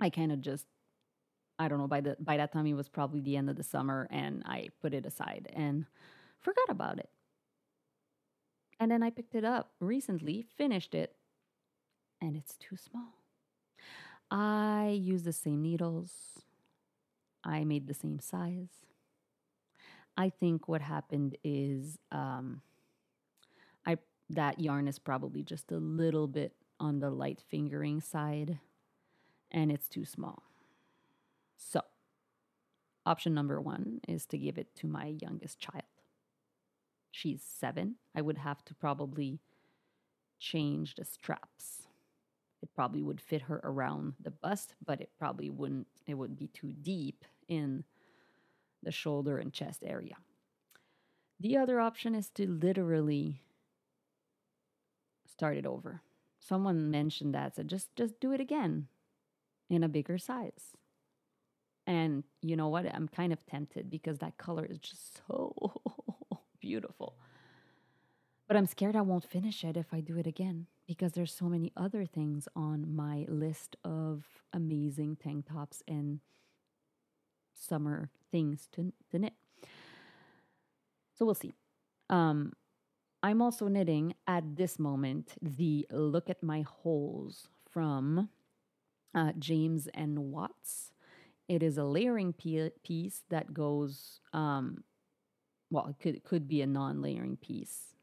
I 0.00 0.10
kind 0.10 0.32
of 0.32 0.40
just 0.40 0.66
I 1.58 1.68
don't 1.68 1.78
know 1.78 1.86
by 1.86 2.00
the 2.00 2.16
by 2.18 2.36
that 2.36 2.52
time 2.52 2.66
it 2.66 2.74
was 2.74 2.88
probably 2.88 3.20
the 3.20 3.36
end 3.36 3.48
of 3.48 3.56
the 3.56 3.62
summer 3.62 4.08
and 4.10 4.42
I 4.44 4.68
put 4.82 4.92
it 4.92 5.06
aside 5.06 5.48
and 5.54 5.86
forgot 6.40 6.68
about 6.68 6.98
it. 6.98 7.08
And 8.80 8.90
then 8.90 9.02
I 9.02 9.10
picked 9.10 9.34
it 9.34 9.44
up 9.44 9.70
recently, 9.80 10.44
finished 10.56 10.94
it, 10.94 11.14
and 12.20 12.36
it's 12.36 12.56
too 12.56 12.76
small. 12.76 13.14
I 14.30 14.98
use 15.00 15.22
the 15.22 15.32
same 15.32 15.62
needles. 15.62 16.12
I 17.44 17.64
made 17.64 17.86
the 17.86 17.94
same 17.94 18.18
size. 18.18 18.84
I 20.16 20.30
think 20.30 20.68
what 20.68 20.80
happened 20.80 21.36
is 21.44 21.98
um, 22.10 22.62
I 23.86 23.98
that 24.30 24.58
yarn 24.58 24.88
is 24.88 24.98
probably 24.98 25.42
just 25.42 25.70
a 25.70 25.76
little 25.76 26.26
bit 26.26 26.52
on 26.80 27.00
the 27.00 27.10
light 27.10 27.40
fingering 27.48 28.00
side, 28.00 28.58
and 29.50 29.70
it's 29.70 29.88
too 29.88 30.04
small. 30.04 30.42
So, 31.56 31.80
option 33.06 33.34
number 33.34 33.60
one 33.60 34.00
is 34.08 34.26
to 34.26 34.38
give 34.38 34.58
it 34.58 34.74
to 34.76 34.86
my 34.86 35.16
youngest 35.20 35.58
child. 35.58 35.82
She's 37.10 37.42
seven. 37.42 37.96
I 38.14 38.22
would 38.22 38.38
have 38.38 38.64
to 38.64 38.74
probably 38.74 39.40
change 40.38 40.96
the 40.96 41.04
straps. 41.04 41.86
It 42.60 42.74
probably 42.74 43.02
would 43.02 43.20
fit 43.20 43.42
her 43.42 43.60
around 43.62 44.14
the 44.20 44.30
bust, 44.30 44.74
but 44.84 45.00
it 45.00 45.10
probably 45.18 45.50
wouldn't, 45.50 45.86
it 46.06 46.14
would 46.14 46.36
be 46.36 46.48
too 46.48 46.72
deep 46.72 47.24
in 47.46 47.84
the 48.82 48.90
shoulder 48.90 49.38
and 49.38 49.52
chest 49.52 49.82
area. 49.86 50.16
The 51.40 51.56
other 51.56 51.80
option 51.80 52.14
is 52.14 52.30
to 52.30 52.48
literally 52.48 53.42
start 55.26 55.56
it 55.56 55.66
over. 55.66 56.02
Someone 56.46 56.90
mentioned 56.90 57.34
that, 57.34 57.56
so 57.56 57.62
just 57.62 57.94
just 57.96 58.20
do 58.20 58.32
it 58.32 58.40
again 58.40 58.88
in 59.70 59.82
a 59.82 59.88
bigger 59.88 60.18
size. 60.18 60.76
And 61.86 62.24
you 62.42 62.54
know 62.54 62.68
what? 62.68 62.92
I'm 62.94 63.08
kind 63.08 63.32
of 63.32 63.44
tempted 63.46 63.90
because 63.90 64.18
that 64.18 64.36
color 64.36 64.66
is 64.68 64.78
just 64.78 65.20
so 65.26 65.54
beautiful. 66.60 67.16
But 68.46 68.58
I'm 68.58 68.66
scared 68.66 68.94
I 68.94 69.00
won't 69.00 69.24
finish 69.24 69.64
it 69.64 69.76
if 69.76 69.86
I 69.92 70.00
do 70.00 70.18
it 70.18 70.26
again 70.26 70.66
because 70.86 71.12
there's 71.12 71.32
so 71.32 71.46
many 71.46 71.72
other 71.78 72.04
things 72.04 72.46
on 72.54 72.94
my 72.94 73.24
list 73.26 73.76
of 73.82 74.24
amazing 74.52 75.16
tank 75.16 75.46
tops 75.50 75.82
and 75.88 76.20
summer 77.54 78.10
things 78.30 78.68
to, 78.72 78.92
to 79.10 79.18
knit. 79.18 79.32
So 81.18 81.24
we'll 81.24 81.34
see. 81.34 81.54
Um, 82.10 82.52
I'm 83.24 83.40
also 83.40 83.68
knitting 83.68 84.12
at 84.26 84.54
this 84.54 84.78
moment 84.78 85.32
the 85.40 85.86
Look 85.90 86.28
at 86.28 86.42
My 86.42 86.60
Holes 86.60 87.48
from 87.70 88.28
uh, 89.14 89.32
James 89.38 89.88
and 89.94 90.30
Watts. 90.30 90.92
It 91.48 91.62
is 91.62 91.78
a 91.78 91.84
layering 91.84 92.34
piece 92.34 93.22
that 93.30 93.54
goes, 93.54 94.20
um, 94.34 94.84
well, 95.70 95.86
it 95.86 95.96
could, 96.02 96.16
it 96.16 96.24
could 96.24 96.46
be 96.46 96.60
a 96.60 96.66
non 96.66 97.00
layering 97.00 97.38
piece 97.38 97.94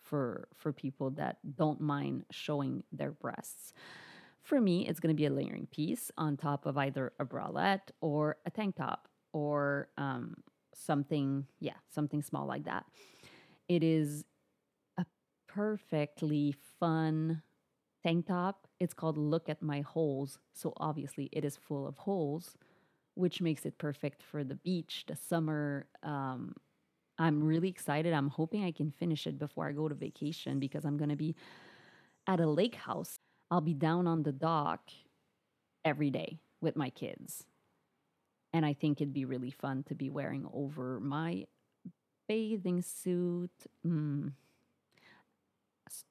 for, 0.00 0.46
for 0.54 0.72
people 0.72 1.10
that 1.10 1.38
don't 1.56 1.80
mind 1.80 2.26
showing 2.30 2.84
their 2.92 3.10
breasts. 3.10 3.72
For 4.42 4.60
me, 4.60 4.86
it's 4.86 5.00
going 5.00 5.12
to 5.12 5.20
be 5.20 5.26
a 5.26 5.30
layering 5.30 5.66
piece 5.66 6.12
on 6.16 6.36
top 6.36 6.66
of 6.66 6.78
either 6.78 7.12
a 7.18 7.24
bralette 7.24 7.90
or 8.00 8.36
a 8.46 8.50
tank 8.50 8.76
top 8.76 9.08
or 9.32 9.88
um, 9.98 10.36
something, 10.72 11.46
yeah, 11.58 11.78
something 11.92 12.22
small 12.22 12.46
like 12.46 12.66
that. 12.66 12.86
It 13.68 13.82
is 13.82 14.24
perfectly 15.48 16.54
fun 16.78 17.42
tank 18.04 18.26
top. 18.26 18.66
It's 18.78 18.94
called 18.94 19.18
Look 19.18 19.48
at 19.48 19.62
My 19.62 19.80
Holes. 19.80 20.38
So 20.54 20.72
obviously, 20.76 21.28
it 21.32 21.44
is 21.44 21.56
full 21.56 21.86
of 21.86 21.98
holes, 21.98 22.56
which 23.14 23.40
makes 23.40 23.66
it 23.66 23.78
perfect 23.78 24.22
for 24.22 24.44
the 24.44 24.54
beach, 24.54 25.04
the 25.08 25.16
summer. 25.16 25.86
Um, 26.02 26.54
I'm 27.18 27.42
really 27.42 27.68
excited. 27.68 28.12
I'm 28.12 28.28
hoping 28.28 28.64
I 28.64 28.70
can 28.70 28.92
finish 28.92 29.26
it 29.26 29.38
before 29.38 29.66
I 29.66 29.72
go 29.72 29.88
to 29.88 29.94
vacation 29.94 30.60
because 30.60 30.84
I'm 30.84 30.96
going 30.96 31.10
to 31.10 31.16
be 31.16 31.34
at 32.28 32.40
a 32.40 32.46
lake 32.46 32.76
house. 32.76 33.18
I'll 33.50 33.60
be 33.60 33.74
down 33.74 34.06
on 34.06 34.22
the 34.22 34.32
dock 34.32 34.90
every 35.84 36.10
day 36.10 36.38
with 36.60 36.76
my 36.76 36.90
kids. 36.90 37.44
And 38.52 38.64
I 38.64 38.72
think 38.72 39.00
it'd 39.00 39.12
be 39.12 39.24
really 39.24 39.50
fun 39.50 39.82
to 39.84 39.94
be 39.94 40.10
wearing 40.10 40.46
over 40.52 41.00
my 41.00 41.46
bathing 42.28 42.82
suit. 42.82 43.50
Mm. 43.86 44.32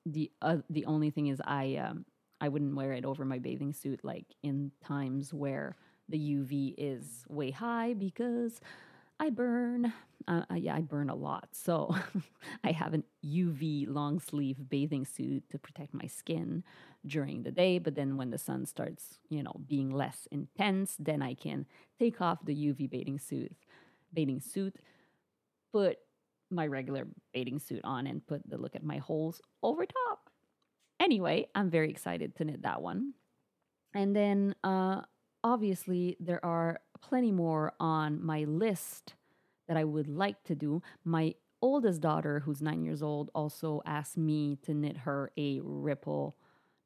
The 0.06 0.32
uh, 0.42 0.58
the 0.70 0.86
only 0.86 1.10
thing 1.10 1.28
is 1.28 1.42
I 1.46 1.76
um, 1.76 2.06
I 2.42 2.50
wouldn't 2.50 2.76
wear 2.76 2.94
it 2.94 3.06
over 3.06 3.26
my 3.26 3.40
bathing 3.40 3.74
suit 3.74 4.00
like 4.04 4.26
in 4.44 4.72
times 4.84 5.34
where 5.34 5.76
the 6.10 6.18
UV 6.18 6.76
is 6.78 7.26
way 7.30 7.52
high 7.52 7.94
because 7.94 8.60
I 9.20 9.30
burn. 9.30 9.94
Uh, 10.28 10.44
yeah, 10.56 10.76
I 10.76 10.82
burn 10.82 11.10
a 11.10 11.16
lot. 11.16 11.50
So 11.54 11.96
I 12.64 12.72
have 12.72 12.94
an 12.94 13.04
UV 13.24 13.86
long 13.88 14.20
sleeve 14.20 14.58
bathing 14.70 15.06
suit 15.06 15.44
to 15.52 15.58
protect 15.58 15.94
my 15.94 16.06
skin 16.08 16.64
during 17.06 17.44
the 17.44 17.52
day. 17.52 17.80
But 17.80 17.96
then 17.96 18.18
when 18.18 18.30
the 18.30 18.38
sun 18.38 18.66
starts, 18.66 19.20
you 19.30 19.42
know, 19.42 19.54
being 19.68 19.90
less 19.92 20.28
intense, 20.32 20.98
then 21.00 21.22
I 21.22 21.34
can 21.34 21.66
take 21.98 22.22
off 22.22 22.46
the 22.46 22.54
UV 22.54 22.88
bathing 22.88 23.20
suit, 23.20 23.56
bathing 24.14 24.42
suit, 24.42 24.76
put 25.72 25.98
my 26.50 26.68
regular 26.68 27.08
bathing 27.34 27.60
suit 27.60 27.82
on, 27.84 28.08
and 28.08 28.26
put 28.26 28.48
the 28.50 28.58
look 28.58 28.76
at 28.76 28.84
my 28.84 28.98
holes 28.98 29.42
over 29.64 29.86
top. 29.86 30.30
Anyway, 31.00 31.48
I'm 31.54 31.70
very 31.70 31.90
excited 31.90 32.36
to 32.36 32.46
knit 32.46 32.64
that 32.64 32.82
one. 32.82 33.14
And 33.94 34.16
then 34.16 34.56
uh, 34.64 35.02
obviously 35.44 36.18
there 36.20 36.44
are 36.44 36.80
plenty 37.02 37.32
more 37.32 37.74
on 37.80 38.24
my 38.24 38.44
list 38.44 39.16
that 39.68 39.78
I 39.78 39.84
would 39.84 40.08
like 40.08 40.44
to 40.46 40.56
do. 40.56 40.82
My 41.04 41.36
oldest 41.62 42.02
daughter, 42.02 42.42
who's 42.42 42.62
nine 42.62 42.84
years 42.84 43.02
old, 43.04 43.30
also 43.34 43.82
asked 43.86 44.18
me 44.18 44.58
to 44.64 44.74
knit 44.74 44.98
her 44.98 45.32
a 45.38 45.60
ripple. 45.64 46.36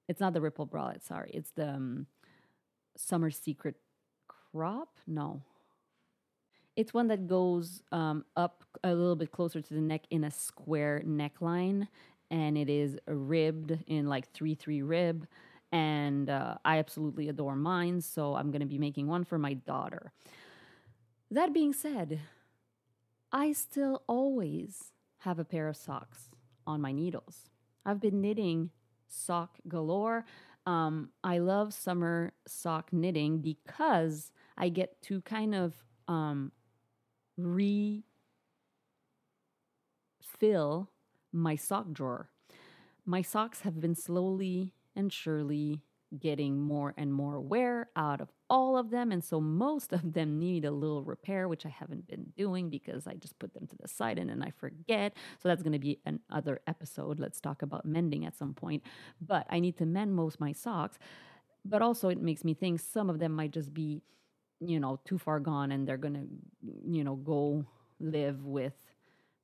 It's 0.07 0.19
not 0.19 0.33
the 0.33 0.41
ripple 0.41 0.67
bralette, 0.67 1.03
sorry. 1.03 1.31
It's 1.33 1.51
the 1.51 1.69
um, 1.69 2.07
summer 2.97 3.31
secret 3.31 3.75
crop. 4.27 4.97
No, 5.07 5.43
it's 6.75 6.93
one 6.93 7.07
that 7.07 7.27
goes 7.27 7.83
um, 7.91 8.25
up 8.35 8.63
a 8.83 8.93
little 8.93 9.15
bit 9.15 9.31
closer 9.31 9.61
to 9.61 9.73
the 9.73 9.81
neck 9.81 10.01
in 10.09 10.23
a 10.23 10.31
square 10.31 11.01
neckline, 11.05 11.87
and 12.29 12.57
it 12.57 12.69
is 12.69 12.97
ribbed 13.07 13.77
in 13.87 14.07
like 14.07 14.31
three 14.31 14.55
three 14.55 14.81
rib. 14.81 15.27
And 15.73 16.29
uh, 16.29 16.55
I 16.65 16.79
absolutely 16.79 17.29
adore 17.29 17.55
mine, 17.55 18.01
so 18.01 18.35
I'm 18.35 18.51
gonna 18.51 18.65
be 18.65 18.77
making 18.77 19.07
one 19.07 19.23
for 19.23 19.37
my 19.37 19.53
daughter. 19.53 20.11
That 21.29 21.53
being 21.53 21.73
said, 21.73 22.19
I 23.31 23.53
still 23.53 24.03
always 24.07 24.91
have 25.19 25.39
a 25.39 25.45
pair 25.45 25.69
of 25.69 25.77
socks 25.77 26.29
on 26.67 26.81
my 26.81 26.91
needles. 26.91 27.49
I've 27.85 28.01
been 28.01 28.21
knitting 28.21 28.69
sock 29.07 29.57
galore. 29.67 30.25
Um, 30.65 31.09
I 31.23 31.39
love 31.39 31.73
summer 31.73 32.33
sock 32.47 32.91
knitting 32.91 33.39
because 33.39 34.31
I 34.57 34.69
get 34.69 35.01
to 35.03 35.21
kind 35.21 35.55
of 35.55 35.73
um, 36.07 36.51
refill 37.45 38.03
my 41.31 41.55
sock 41.55 41.91
drawer. 41.91 42.29
My 43.05 43.21
socks 43.21 43.61
have 43.61 43.79
been 43.79 43.95
slowly 43.95 44.73
and 44.95 45.11
surely 45.11 45.83
getting 46.19 46.59
more 46.59 46.93
and 46.97 47.13
more 47.13 47.39
wear 47.39 47.89
out 47.95 48.19
of 48.19 48.29
all 48.49 48.77
of 48.77 48.89
them. 48.89 49.13
And 49.13 49.23
so 49.23 49.39
most 49.39 49.93
of 49.93 50.11
them 50.13 50.37
need 50.37 50.65
a 50.65 50.71
little 50.71 51.03
repair, 51.03 51.47
which 51.47 51.65
I 51.65 51.69
haven't 51.69 52.05
been 52.07 52.33
doing 52.35 52.69
because 52.69 53.07
I 53.07 53.13
just 53.13 53.39
put 53.39 53.53
them 53.53 53.65
to 53.67 53.77
the 53.77 53.87
side 53.87 54.19
and 54.19 54.29
then 54.29 54.43
I 54.43 54.49
forget. 54.51 55.13
So 55.39 55.47
that's 55.47 55.63
going 55.63 55.71
to 55.73 55.79
be 55.79 55.99
another 56.05 56.59
episode. 56.67 57.17
Let's 57.19 57.39
talk 57.39 57.61
about 57.61 57.85
mending 57.85 58.25
at 58.25 58.35
some 58.37 58.53
point. 58.53 58.83
But 59.25 59.47
I 59.49 59.59
need 59.59 59.77
to 59.77 59.85
mend 59.85 60.13
most 60.13 60.39
my 60.39 60.51
socks. 60.51 60.99
But 61.63 61.81
also, 61.81 62.09
it 62.09 62.21
makes 62.21 62.43
me 62.43 62.53
think 62.53 62.81
some 62.81 63.09
of 63.09 63.19
them 63.19 63.31
might 63.33 63.51
just 63.51 63.73
be, 63.73 64.01
you 64.63 64.79
know, 64.79 64.99
too 65.05 65.17
far 65.17 65.39
gone 65.39 65.71
and 65.71 65.87
they're 65.87 65.97
to, 65.97 66.27
you 66.85 67.03
know, 67.03 67.15
go 67.15 67.65
live 67.99 68.45
with 68.45 68.73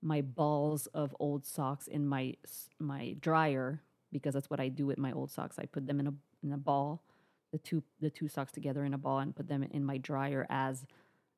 my 0.01 0.21
balls 0.21 0.87
of 0.87 1.15
old 1.19 1.45
socks 1.45 1.87
in 1.87 2.07
my 2.07 2.35
my 2.79 3.15
dryer 3.19 3.81
because 4.11 4.33
that's 4.33 4.49
what 4.49 4.59
I 4.59 4.67
do 4.69 4.85
with 4.85 4.97
my 4.97 5.11
old 5.11 5.31
socks. 5.31 5.57
I 5.59 5.65
put 5.65 5.87
them 5.87 5.99
in 5.99 6.07
a 6.07 6.13
in 6.43 6.53
a 6.53 6.57
ball, 6.57 7.01
the 7.51 7.57
two 7.57 7.83
the 7.99 8.09
two 8.09 8.27
socks 8.27 8.51
together 8.51 8.85
in 8.85 8.93
a 8.93 8.97
ball, 8.97 9.19
and 9.19 9.35
put 9.35 9.47
them 9.47 9.63
in 9.63 9.83
my 9.83 9.97
dryer 9.97 10.45
as 10.49 10.85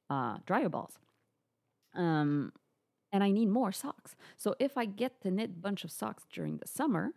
uh, 0.09 0.37
dryer 0.45 0.69
balls. 0.69 0.99
Um, 1.95 2.51
and 3.11 3.23
I 3.23 3.31
need 3.31 3.49
more 3.49 3.71
socks. 3.71 4.15
So 4.37 4.55
if 4.59 4.77
I 4.77 4.85
get 4.85 5.21
to 5.21 5.31
knit 5.31 5.61
bunch 5.61 5.83
of 5.83 5.91
socks 5.91 6.25
during 6.31 6.57
the 6.57 6.67
summer, 6.67 7.13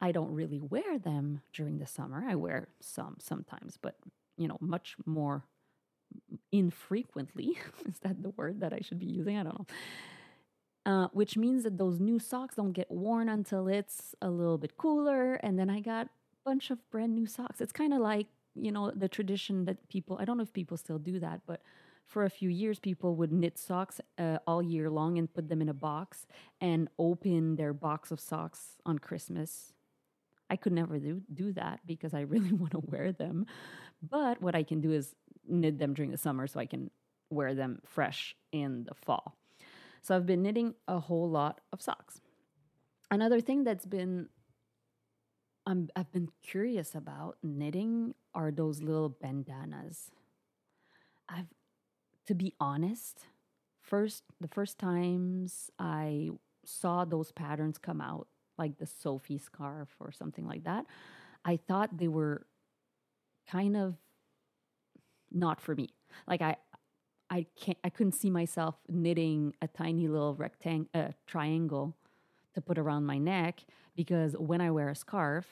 I 0.00 0.12
don't 0.12 0.32
really 0.32 0.60
wear 0.60 0.98
them 0.98 1.42
during 1.52 1.78
the 1.78 1.86
summer. 1.86 2.24
I 2.26 2.34
wear 2.34 2.68
some 2.80 3.16
sometimes, 3.18 3.78
but 3.80 3.96
you 4.38 4.48
know, 4.48 4.58
much 4.60 4.96
more 5.04 5.44
infrequently. 6.50 7.58
Is 7.88 7.98
that 8.00 8.22
the 8.22 8.30
word 8.30 8.60
that 8.60 8.72
I 8.72 8.80
should 8.80 8.98
be 8.98 9.06
using? 9.06 9.36
I 9.36 9.42
don't 9.42 9.58
know. 9.58 9.66
Uh, 10.84 11.08
which 11.12 11.36
means 11.36 11.62
that 11.62 11.78
those 11.78 12.00
new 12.00 12.18
socks 12.18 12.56
don't 12.56 12.72
get 12.72 12.90
worn 12.90 13.28
until 13.28 13.68
it's 13.68 14.16
a 14.20 14.28
little 14.28 14.58
bit 14.58 14.76
cooler, 14.76 15.34
and 15.34 15.56
then 15.56 15.70
I 15.70 15.78
got 15.78 16.06
a 16.06 16.10
bunch 16.44 16.70
of 16.70 16.78
brand 16.90 17.14
new 17.14 17.26
socks. 17.26 17.60
It's 17.60 17.72
kind 17.72 17.94
of 17.94 18.00
like 18.00 18.26
you 18.56 18.72
know 18.72 18.90
the 18.90 19.08
tradition 19.08 19.64
that 19.66 19.88
people. 19.88 20.18
I 20.20 20.24
don't 20.24 20.36
know 20.36 20.42
if 20.42 20.52
people 20.52 20.76
still 20.76 20.98
do 20.98 21.20
that, 21.20 21.42
but 21.46 21.62
for 22.12 22.24
a 22.24 22.30
few 22.30 22.50
years, 22.50 22.78
people 22.78 23.16
would 23.16 23.32
knit 23.32 23.58
socks 23.58 24.00
uh, 24.18 24.38
all 24.46 24.62
year 24.62 24.90
long 24.90 25.18
and 25.18 25.32
put 25.32 25.48
them 25.48 25.62
in 25.62 25.68
a 25.68 25.74
box 25.74 26.26
and 26.60 26.88
open 26.98 27.56
their 27.56 27.72
box 27.72 28.10
of 28.10 28.20
socks 28.20 28.76
on 28.84 28.98
Christmas. 28.98 29.72
I 30.50 30.56
could 30.56 30.72
never 30.72 30.98
do, 30.98 31.22
do 31.32 31.52
that 31.52 31.80
because 31.86 32.12
I 32.12 32.20
really 32.32 32.52
want 32.52 32.72
to 32.72 32.80
wear 32.80 33.12
them. 33.12 33.46
But 34.02 34.42
what 34.42 34.54
I 34.54 34.62
can 34.62 34.80
do 34.80 34.92
is 34.92 35.14
knit 35.46 35.78
them 35.78 35.94
during 35.94 36.10
the 36.10 36.18
summer 36.18 36.46
so 36.46 36.60
I 36.60 36.66
can 36.66 36.90
wear 37.30 37.54
them 37.54 37.80
fresh 37.84 38.36
in 38.52 38.84
the 38.84 38.94
fall. 38.94 39.36
So 40.02 40.16
I've 40.16 40.26
been 40.26 40.42
knitting 40.42 40.74
a 40.88 40.98
whole 40.98 41.30
lot 41.30 41.60
of 41.72 41.80
socks. 41.80 42.20
Another 43.10 43.40
thing 43.40 43.64
that's 43.64 43.86
been 43.86 44.28
I've 45.64 46.10
been 46.10 46.28
curious 46.42 46.94
about 46.94 47.36
knitting 47.42 48.14
are 48.34 48.50
those 48.50 48.82
little 48.82 49.08
bandanas. 49.08 50.10
I've 51.28 51.46
to 52.26 52.34
be 52.34 52.54
honest, 52.58 53.26
first 53.80 54.24
the 54.40 54.48
first 54.48 54.78
times 54.78 55.70
I 55.78 56.30
saw 56.64 57.04
those 57.04 57.30
patterns 57.32 57.78
come 57.78 58.00
out, 58.00 58.26
like 58.58 58.78
the 58.78 58.86
Sophie 58.86 59.38
scarf 59.38 59.88
or 60.00 60.10
something 60.10 60.46
like 60.46 60.64
that, 60.64 60.86
I 61.44 61.56
thought 61.56 61.96
they 61.96 62.08
were 62.08 62.46
kind 63.46 63.76
of 63.76 63.96
not 65.34 65.60
for 65.60 65.74
me. 65.74 65.90
Like 66.26 66.42
I 66.42 66.56
I 67.30 67.46
can't 67.56 67.78
I 67.84 67.90
couldn't 67.90 68.12
see 68.12 68.30
myself 68.30 68.76
knitting 68.88 69.54
a 69.62 69.68
tiny 69.68 70.08
little 70.08 70.34
rectangle 70.34 70.88
uh, 70.94 71.12
triangle 71.26 71.96
to 72.54 72.60
put 72.60 72.78
around 72.78 73.06
my 73.06 73.18
neck 73.18 73.64
because 73.96 74.34
when 74.38 74.60
I 74.60 74.70
wear 74.70 74.88
a 74.90 74.94
scarf, 74.94 75.46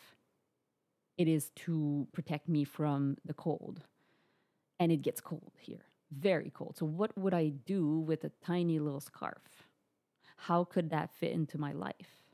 it 1.17 1.29
is 1.29 1.51
to 1.57 2.07
protect 2.13 2.49
me 2.49 2.65
from 2.65 3.17
the 3.25 3.35
cold. 3.35 3.83
And 4.79 4.91
it 4.91 5.03
gets 5.03 5.21
cold 5.21 5.53
here 5.59 5.85
very 6.11 6.51
cold. 6.51 6.77
So, 6.77 6.87
what 6.87 7.17
would 7.17 7.35
I 7.35 7.49
do 7.49 8.01
with 8.01 8.25
a 8.25 8.33
tiny 8.45 8.79
little 8.79 9.01
scarf? 9.01 9.67
How 10.37 10.65
could 10.65 10.91
that 10.91 11.11
fit 11.15 11.33
into 11.33 11.59
my 11.59 11.73
life? 11.73 12.25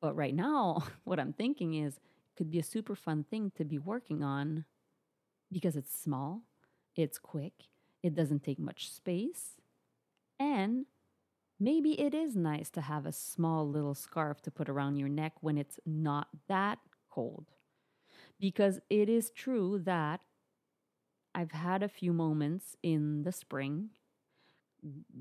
But 0.00 0.16
right 0.16 0.34
now, 0.34 0.84
what 1.04 1.20
I'm 1.20 1.32
thinking 1.32 1.74
is 1.74 2.00
could 2.36 2.50
be 2.50 2.58
a 2.58 2.64
super 2.64 2.94
fun 2.94 3.24
thing 3.24 3.52
to 3.56 3.64
be 3.64 3.78
working 3.78 4.22
on 4.22 4.64
because 5.50 5.76
it's 5.76 5.98
small, 5.98 6.42
it's 6.98 7.18
quick, 7.18 7.54
it 8.02 8.14
doesn't 8.14 8.44
take 8.44 8.58
much 8.58 8.92
space, 8.92 9.52
and 10.38 10.86
maybe 11.58 11.98
it 12.00 12.14
is 12.14 12.36
nice 12.36 12.70
to 12.70 12.80
have 12.82 13.06
a 13.06 13.12
small 13.12 13.68
little 13.68 13.94
scarf 13.94 14.42
to 14.42 14.50
put 14.50 14.68
around 14.68 14.96
your 14.96 15.08
neck 15.08 15.34
when 15.40 15.56
it's 15.56 15.80
not 15.86 16.28
that 16.48 16.78
cold. 17.10 17.46
Because 18.40 18.80
it 18.90 19.08
is 19.08 19.30
true 19.30 19.80
that 19.84 20.20
I've 21.34 21.52
had 21.52 21.82
a 21.82 21.88
few 21.88 22.12
moments 22.12 22.76
in 22.82 23.22
the 23.22 23.32
spring, 23.32 23.90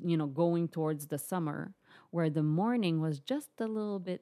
you 0.03 0.17
know, 0.17 0.27
going 0.27 0.67
towards 0.67 1.07
the 1.07 1.17
summer, 1.17 1.73
where 2.11 2.29
the 2.29 2.43
morning 2.43 3.01
was 3.01 3.19
just 3.19 3.49
a 3.59 3.67
little 3.67 3.99
bit 3.99 4.21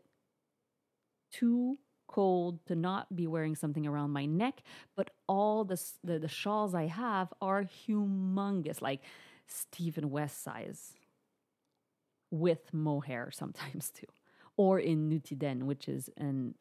too 1.31 1.77
cold 2.07 2.65
to 2.67 2.75
not 2.75 3.15
be 3.15 3.27
wearing 3.27 3.55
something 3.55 3.85
around 3.85 4.11
my 4.11 4.25
neck, 4.25 4.61
but 4.95 5.11
all 5.27 5.63
the, 5.63 5.81
the, 6.03 6.19
the 6.19 6.27
shawls 6.27 6.73
I 6.73 6.87
have 6.87 7.33
are 7.41 7.63
humongous, 7.63 8.81
like 8.81 9.01
Stephen 9.47 10.09
West 10.09 10.43
size, 10.43 10.93
with 12.31 12.73
mohair 12.73 13.29
sometimes 13.33 13.89
too, 13.89 14.07
or 14.57 14.79
in 14.79 15.09
Nutiden, 15.09 15.63
which 15.63 15.87
is 15.87 16.09
an 16.17 16.55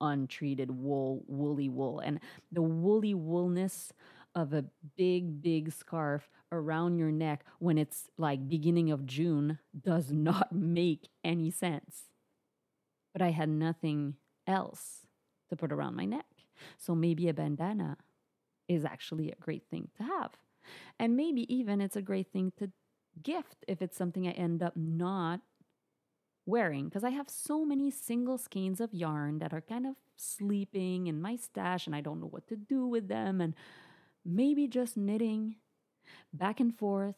untreated 0.00 0.70
wool, 0.70 1.24
woolly 1.26 1.68
wool. 1.68 2.00
And 2.00 2.20
the 2.52 2.62
woolly 2.62 3.14
woolness 3.14 3.92
of 4.34 4.52
a 4.52 4.64
big, 4.96 5.40
big 5.40 5.72
scarf 5.72 6.28
around 6.52 6.98
your 6.98 7.10
neck 7.10 7.44
when 7.58 7.78
it's 7.78 8.08
like 8.18 8.48
beginning 8.48 8.90
of 8.90 9.06
June 9.06 9.58
does 9.78 10.12
not 10.12 10.52
make 10.52 11.08
any 11.24 11.50
sense. 11.50 12.04
But 13.12 13.22
I 13.22 13.30
had 13.30 13.48
nothing 13.48 14.14
else 14.46 15.06
to 15.48 15.56
put 15.56 15.72
around 15.72 15.96
my 15.96 16.04
neck. 16.04 16.26
So 16.78 16.94
maybe 16.94 17.28
a 17.28 17.34
bandana 17.34 17.98
is 18.68 18.84
actually 18.84 19.30
a 19.30 19.36
great 19.40 19.64
thing 19.70 19.88
to 19.96 20.02
have. 20.02 20.32
And 20.98 21.16
maybe 21.16 21.52
even 21.54 21.80
it's 21.80 21.96
a 21.96 22.02
great 22.02 22.32
thing 22.32 22.52
to 22.58 22.70
gift 23.22 23.64
if 23.68 23.80
it's 23.80 23.96
something 23.96 24.26
I 24.26 24.32
end 24.32 24.62
up 24.62 24.76
not 24.76 25.40
wearing 26.44 26.84
because 26.84 27.04
I 27.04 27.10
have 27.10 27.28
so 27.28 27.64
many 27.64 27.90
single 27.90 28.38
skeins 28.38 28.80
of 28.80 28.94
yarn 28.94 29.38
that 29.40 29.52
are 29.52 29.60
kind 29.60 29.86
of 29.86 29.96
sleeping 30.16 31.08
in 31.08 31.20
my 31.20 31.36
stash 31.36 31.86
and 31.86 31.94
I 31.94 32.00
don't 32.00 32.20
know 32.20 32.28
what 32.28 32.46
to 32.48 32.56
do 32.56 32.86
with 32.86 33.08
them 33.08 33.40
and 33.40 33.54
maybe 34.24 34.68
just 34.68 34.96
knitting 34.96 35.56
back 36.32 36.60
and 36.60 36.76
forth 36.76 37.16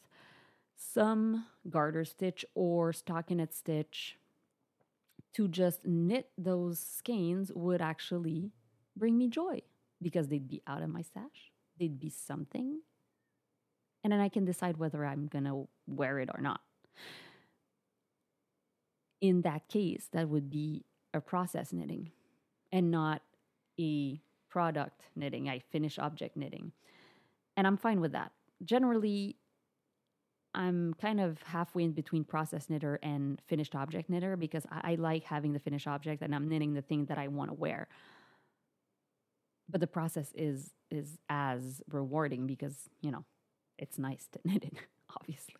some 0.76 1.46
garter 1.68 2.04
stitch 2.04 2.44
or 2.54 2.92
stockinette 2.92 3.52
stitch 3.52 4.17
to 5.34 5.48
just 5.48 5.84
knit 5.86 6.30
those 6.36 6.78
skeins 6.78 7.52
would 7.54 7.80
actually 7.80 8.52
bring 8.96 9.16
me 9.16 9.28
joy 9.28 9.60
because 10.00 10.28
they'd 10.28 10.48
be 10.48 10.62
out 10.66 10.82
of 10.82 10.90
my 10.90 11.02
stash. 11.02 11.52
They'd 11.78 12.00
be 12.00 12.10
something. 12.10 12.80
And 14.02 14.12
then 14.12 14.20
I 14.20 14.28
can 14.28 14.44
decide 14.44 14.76
whether 14.76 15.04
I'm 15.04 15.26
going 15.26 15.44
to 15.44 15.68
wear 15.86 16.18
it 16.18 16.30
or 16.34 16.40
not. 16.40 16.60
In 19.20 19.42
that 19.42 19.68
case, 19.68 20.08
that 20.12 20.28
would 20.28 20.48
be 20.48 20.84
a 21.12 21.20
process 21.20 21.72
knitting 21.72 22.12
and 22.70 22.90
not 22.90 23.22
a 23.80 24.20
product 24.48 25.02
knitting, 25.14 25.48
I 25.48 25.58
finish 25.58 25.98
object 25.98 26.36
knitting. 26.36 26.72
And 27.56 27.66
I'm 27.66 27.76
fine 27.76 28.00
with 28.00 28.12
that. 28.12 28.32
Generally, 28.64 29.36
I'm 30.58 30.92
kind 30.94 31.20
of 31.20 31.40
halfway 31.42 31.84
in 31.84 31.92
between 31.92 32.24
process 32.24 32.68
knitter 32.68 32.98
and 33.00 33.40
finished 33.46 33.76
object 33.76 34.10
knitter 34.10 34.36
because 34.36 34.66
I, 34.70 34.92
I 34.92 34.94
like 34.96 35.22
having 35.22 35.52
the 35.52 35.60
finished 35.60 35.86
object 35.86 36.20
and 36.20 36.34
I'm 36.34 36.48
knitting 36.48 36.74
the 36.74 36.82
thing 36.82 37.06
that 37.06 37.16
I 37.16 37.28
want 37.28 37.50
to 37.50 37.54
wear. 37.54 37.86
But 39.68 39.80
the 39.80 39.86
process 39.86 40.32
is 40.34 40.72
is 40.90 41.18
as 41.28 41.80
rewarding 41.90 42.46
because, 42.48 42.74
you 43.00 43.12
know, 43.12 43.24
it's 43.78 43.98
nice 43.98 44.26
to 44.32 44.40
knit 44.44 44.64
it, 44.64 44.74
obviously. 45.16 45.54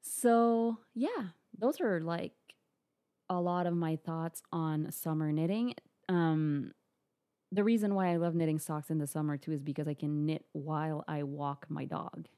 So, 0.00 0.78
yeah, 0.94 1.30
those 1.58 1.80
are 1.80 2.00
like 2.00 2.32
a 3.28 3.40
lot 3.40 3.66
of 3.66 3.74
my 3.74 3.96
thoughts 3.96 4.42
on 4.52 4.92
summer 4.92 5.32
knitting. 5.32 5.74
Um, 6.08 6.70
the 7.50 7.64
reason 7.64 7.96
why 7.96 8.12
I 8.12 8.16
love 8.16 8.36
knitting 8.36 8.60
socks 8.60 8.90
in 8.90 8.98
the 8.98 9.08
summer 9.08 9.36
too 9.36 9.50
is 9.50 9.60
because 9.60 9.88
I 9.88 9.94
can 9.94 10.24
knit 10.24 10.44
while 10.52 11.04
I 11.08 11.24
walk 11.24 11.66
my 11.68 11.84
dog. 11.84 12.28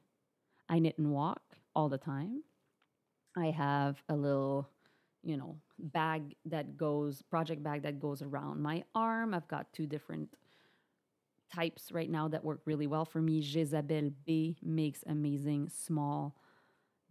I 0.69 0.79
knit 0.79 0.97
and 0.97 1.11
walk 1.11 1.41
all 1.75 1.89
the 1.89 1.97
time. 1.97 2.43
I 3.37 3.47
have 3.47 4.01
a 4.09 4.15
little, 4.15 4.69
you 5.23 5.37
know, 5.37 5.57
bag 5.79 6.35
that 6.45 6.77
goes, 6.77 7.21
project 7.21 7.63
bag 7.63 7.83
that 7.83 7.99
goes 7.99 8.21
around 8.21 8.61
my 8.61 8.83
arm. 8.93 9.33
I've 9.33 9.47
got 9.47 9.71
two 9.73 9.87
different 9.87 10.29
types 11.53 11.91
right 11.91 12.09
now 12.09 12.27
that 12.27 12.43
work 12.43 12.61
really 12.65 12.87
well 12.87 13.05
for 13.05 13.21
me. 13.21 13.41
Jezabel 13.41 14.13
B 14.25 14.57
makes 14.61 15.03
amazing 15.07 15.69
small 15.69 16.35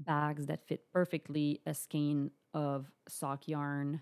bags 0.01 0.47
that 0.47 0.67
fit 0.67 0.85
perfectly 0.93 1.61
a 1.67 1.75
skein 1.75 2.31
of 2.55 2.91
sock 3.09 3.47
yarn 3.49 4.01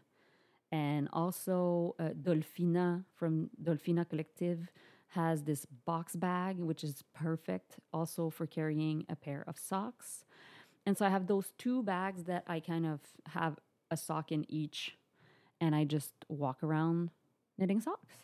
and 0.73 1.09
also 1.13 1.95
uh, 1.99 2.11
Dolfina 2.23 3.05
from 3.17 3.51
Dolphina 3.63 4.09
Collective 4.09 4.69
has 5.11 5.43
this 5.43 5.67
box 5.85 6.15
bag, 6.15 6.59
which 6.59 6.85
is 6.85 7.03
perfect 7.15 7.79
also 7.93 8.31
for 8.31 8.47
carrying 8.47 9.05
a 9.09 9.17
pair 9.17 9.45
of 9.47 9.59
socks. 9.59 10.25
And 10.87 10.97
so 10.97 11.05
I 11.05 11.09
have 11.09 11.27
those 11.27 11.53
two 11.59 11.83
bags 11.83 12.25
that 12.25 12.45
I 12.47 12.61
kind 12.61 12.87
of 12.87 13.01
have 13.27 13.59
a 13.91 13.97
sock 13.97 14.31
in 14.31 14.47
each, 14.49 14.97
and 15.61 15.75
I 15.75 15.85
just 15.85 16.13
walk 16.29 16.63
around 16.63 17.11
knitting 17.59 17.81
socks. 17.81 18.15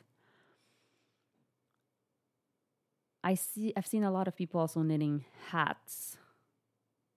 I 3.25 3.35
see 3.35 3.73
I've 3.77 3.87
seen 3.87 4.05
a 4.05 4.13
lot 4.13 4.29
of 4.29 4.37
people 4.37 4.61
also 4.61 4.83
knitting 4.83 5.25
hats. 5.49 6.17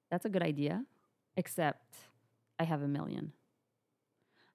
That's 0.10 0.26
a 0.26 0.30
good 0.30 0.42
idea 0.42 0.86
except 1.38 1.96
I 2.58 2.64
have 2.64 2.82
a 2.82 2.88
million. 2.88 3.34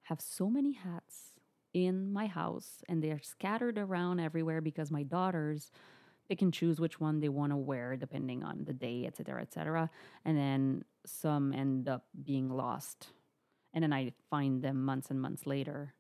I 0.05 0.09
have 0.09 0.21
so 0.21 0.51
many 0.51 0.73
hats 0.73 1.34
in 1.75 2.13
my 2.13 2.27
house 2.27 2.83
and 2.89 3.03
they're 3.03 3.21
scattered 3.21 3.79
around 3.79 4.21
everywhere 4.21 4.61
because 4.61 4.91
my 4.91 5.03
daughters 5.03 5.71
they 6.29 6.37
can 6.37 6.51
choose 6.51 6.81
which 6.81 6.99
one 6.99 7.21
they 7.21 7.29
want 7.29 7.53
to 7.53 7.57
wear 7.57 7.97
depending 7.97 8.43
on 8.43 8.65
the 8.65 8.73
day 8.73 9.05
etc 9.07 9.43
etc 9.43 9.91
and 10.25 10.39
then 10.39 10.85
some 11.05 11.53
end 11.53 11.89
up 11.89 12.07
being 12.25 12.49
lost. 12.49 13.09
And 13.75 13.83
then 13.83 13.93
i 13.93 14.13
find 14.31 14.63
them 14.63 14.85
months 14.85 15.11
and 15.11 15.21
months 15.21 15.47
later. 15.47 15.95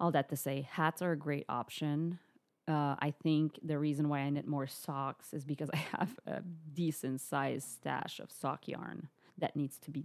All 0.00 0.10
that 0.12 0.28
to 0.30 0.36
say 0.36 0.68
hats 0.70 1.00
are 1.00 1.12
a 1.12 1.16
great 1.16 1.46
option. 1.48 2.18
Uh, 2.66 2.94
i 2.98 3.14
think 3.22 3.58
the 3.62 3.78
reason 3.78 4.10
why 4.10 4.18
i 4.18 4.28
knit 4.28 4.46
more 4.46 4.66
socks 4.66 5.32
is 5.32 5.42
because 5.42 5.70
i 5.72 5.76
have 5.76 6.18
a 6.26 6.42
decent 6.74 7.20
sized 7.20 7.66
stash 7.66 8.20
of 8.20 8.30
sock 8.30 8.68
yarn 8.68 9.08
that 9.38 9.56
needs 9.56 9.78
to 9.78 9.90
be 9.90 10.04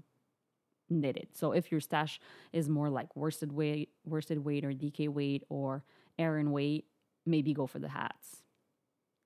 knitted 1.00 1.28
so 1.34 1.52
if 1.52 1.72
your 1.72 1.82
stash 1.82 2.20
is 2.52 2.70
more 2.70 2.90
like 2.90 3.16
worsted 3.16 3.52
weight 3.52 3.90
worsted 4.06 4.44
weight 4.44 4.64
or 4.64 4.72
DK 4.72 5.10
weight 5.10 5.44
or 5.50 5.84
Aran 6.18 6.52
weight 6.52 6.86
maybe 7.26 7.54
go 7.54 7.68
for 7.68 7.80
the 7.80 7.90
hats 7.90 8.44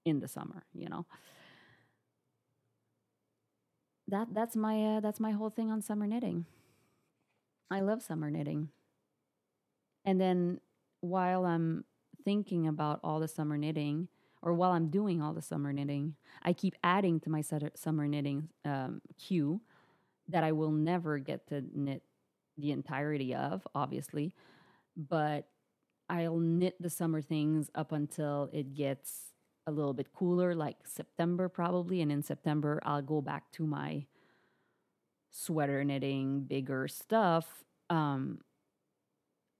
in 0.05 0.19
the 0.19 0.27
summer, 0.27 0.63
you 0.73 0.87
know. 0.87 1.05
That 4.07 4.29
that's 4.33 4.55
my 4.55 4.97
uh, 4.97 4.99
that's 5.01 5.19
my 5.19 5.31
whole 5.31 5.49
thing 5.49 5.69
on 5.69 5.81
summer 5.81 6.07
knitting. 6.07 6.45
I 7.69 7.81
love 7.81 8.01
summer 8.01 8.31
knitting. 8.31 8.69
And 10.05 10.21
then 10.21 10.61
while 11.01 11.45
I'm 11.45 11.83
thinking 12.23 12.67
about 12.67 13.01
all 13.03 13.19
the 13.19 13.27
summer 13.27 13.57
knitting, 13.57 14.07
or 14.41 14.53
while 14.53 14.71
I'm 14.71 14.87
doing 14.87 15.21
all 15.21 15.33
the 15.33 15.41
summer 15.41 15.73
knitting, 15.73 16.15
I 16.41 16.53
keep 16.53 16.75
adding 16.81 17.19
to 17.21 17.29
my 17.29 17.41
summer 17.41 18.07
knitting 18.07 18.47
um, 18.63 19.01
queue 19.17 19.59
that 20.29 20.43
I 20.43 20.51
will 20.51 20.71
never 20.71 21.17
get 21.19 21.47
to 21.47 21.63
knit 21.73 22.03
the 22.57 22.71
entirety 22.71 23.35
of, 23.35 23.65
obviously, 23.75 24.33
but 24.95 25.47
I'll 26.09 26.39
knit 26.39 26.75
the 26.79 26.89
summer 26.89 27.21
things 27.21 27.69
up 27.75 27.91
until 27.91 28.49
it 28.51 28.73
gets 28.73 29.33
a 29.67 29.71
little 29.71 29.93
bit 29.93 30.13
cooler, 30.13 30.55
like 30.55 30.77
September 30.85 31.49
probably. 31.49 32.01
And 32.01 32.11
in 32.11 32.23
September, 32.23 32.79
I'll 32.83 33.01
go 33.01 33.21
back 33.21 33.51
to 33.53 33.67
my 33.67 34.05
sweater 35.29 35.83
knitting, 35.83 36.43
bigger 36.43 36.87
stuff. 36.87 37.63
Um, 37.89 38.39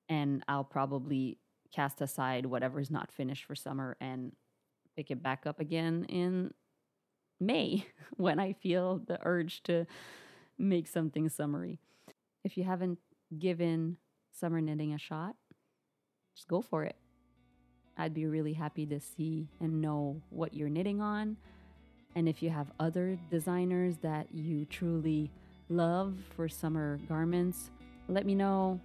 and 0.10 0.44
I'll 0.48 0.64
probably 0.64 1.38
cast 1.74 2.02
aside 2.02 2.46
whatever's 2.46 2.90
not 2.90 3.12
finished 3.12 3.44
for 3.44 3.56
summer 3.56 3.98
and 4.00 4.32
pick 4.96 5.12
it 5.12 5.22
back 5.22 5.46
up 5.46 5.60
again 5.60 6.06
in 6.08 6.54
May 7.40 7.86
when 8.16 8.40
I 8.40 8.54
feel 8.54 9.02
the 9.06 9.20
urge 9.22 9.62
to 9.64 9.86
make 10.58 10.88
something 10.88 11.30
summery. 11.30 11.80
If 12.44 12.58
you 12.58 12.64
haven't 12.64 13.00
given 13.38 13.98
summer 14.32 14.62
knitting 14.62 14.94
a 14.94 14.98
shot, 14.98 15.36
just 16.36 16.48
go 16.48 16.62
for 16.62 16.84
it. 16.84 16.96
I'd 17.98 18.14
be 18.14 18.28
really 18.28 18.54
happy 18.54 18.86
to 18.88 19.00
see 19.00 19.48
and 19.60 19.82
know 19.82 20.22
what 20.30 20.54
you're 20.54 20.70
knitting 20.70 21.02
on. 21.02 21.38
And 22.16 22.30
if 22.30 22.42
you 22.42 22.50
have 22.50 22.68
other 22.80 23.18
designers 23.30 23.98
that 23.98 24.28
you 24.32 24.66
truly 24.66 25.32
love 25.70 26.16
for 26.36 26.48
summer 26.48 27.00
garments, 27.10 27.72
let 28.08 28.26
me 28.26 28.36
know. 28.36 28.80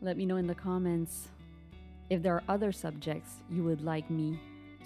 Let 0.00 0.16
me 0.16 0.26
know 0.26 0.36
in 0.36 0.46
the 0.46 0.54
comments 0.54 1.28
if 2.10 2.22
there 2.22 2.34
are 2.34 2.42
other 2.48 2.70
subjects 2.70 3.30
you 3.50 3.64
would 3.64 3.82
like 3.82 4.08
me 4.10 4.38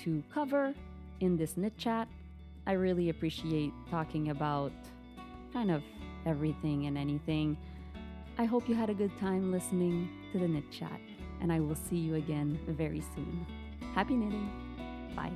to 0.04 0.22
cover 0.32 0.74
in 1.20 1.36
this 1.36 1.56
knit 1.56 1.76
chat. 1.76 2.08
I 2.66 2.72
really 2.72 3.10
appreciate 3.10 3.72
talking 3.90 4.30
about 4.30 4.72
kind 5.52 5.70
of 5.70 5.82
everything 6.26 6.86
and 6.86 6.96
anything. 6.96 7.56
I 8.38 8.44
hope 8.44 8.68
you 8.68 8.74
had 8.74 8.90
a 8.90 8.94
good 8.94 9.16
time 9.18 9.52
listening 9.52 10.08
to 10.32 10.38
the 10.38 10.48
knit 10.48 10.70
chat 10.70 11.00
and 11.40 11.52
I 11.52 11.60
will 11.60 11.74
see 11.74 11.96
you 11.96 12.14
again 12.16 12.58
very 12.68 13.02
soon. 13.14 13.46
Happy 13.94 14.14
knitting. 14.14 14.50
Bye. 15.14 15.32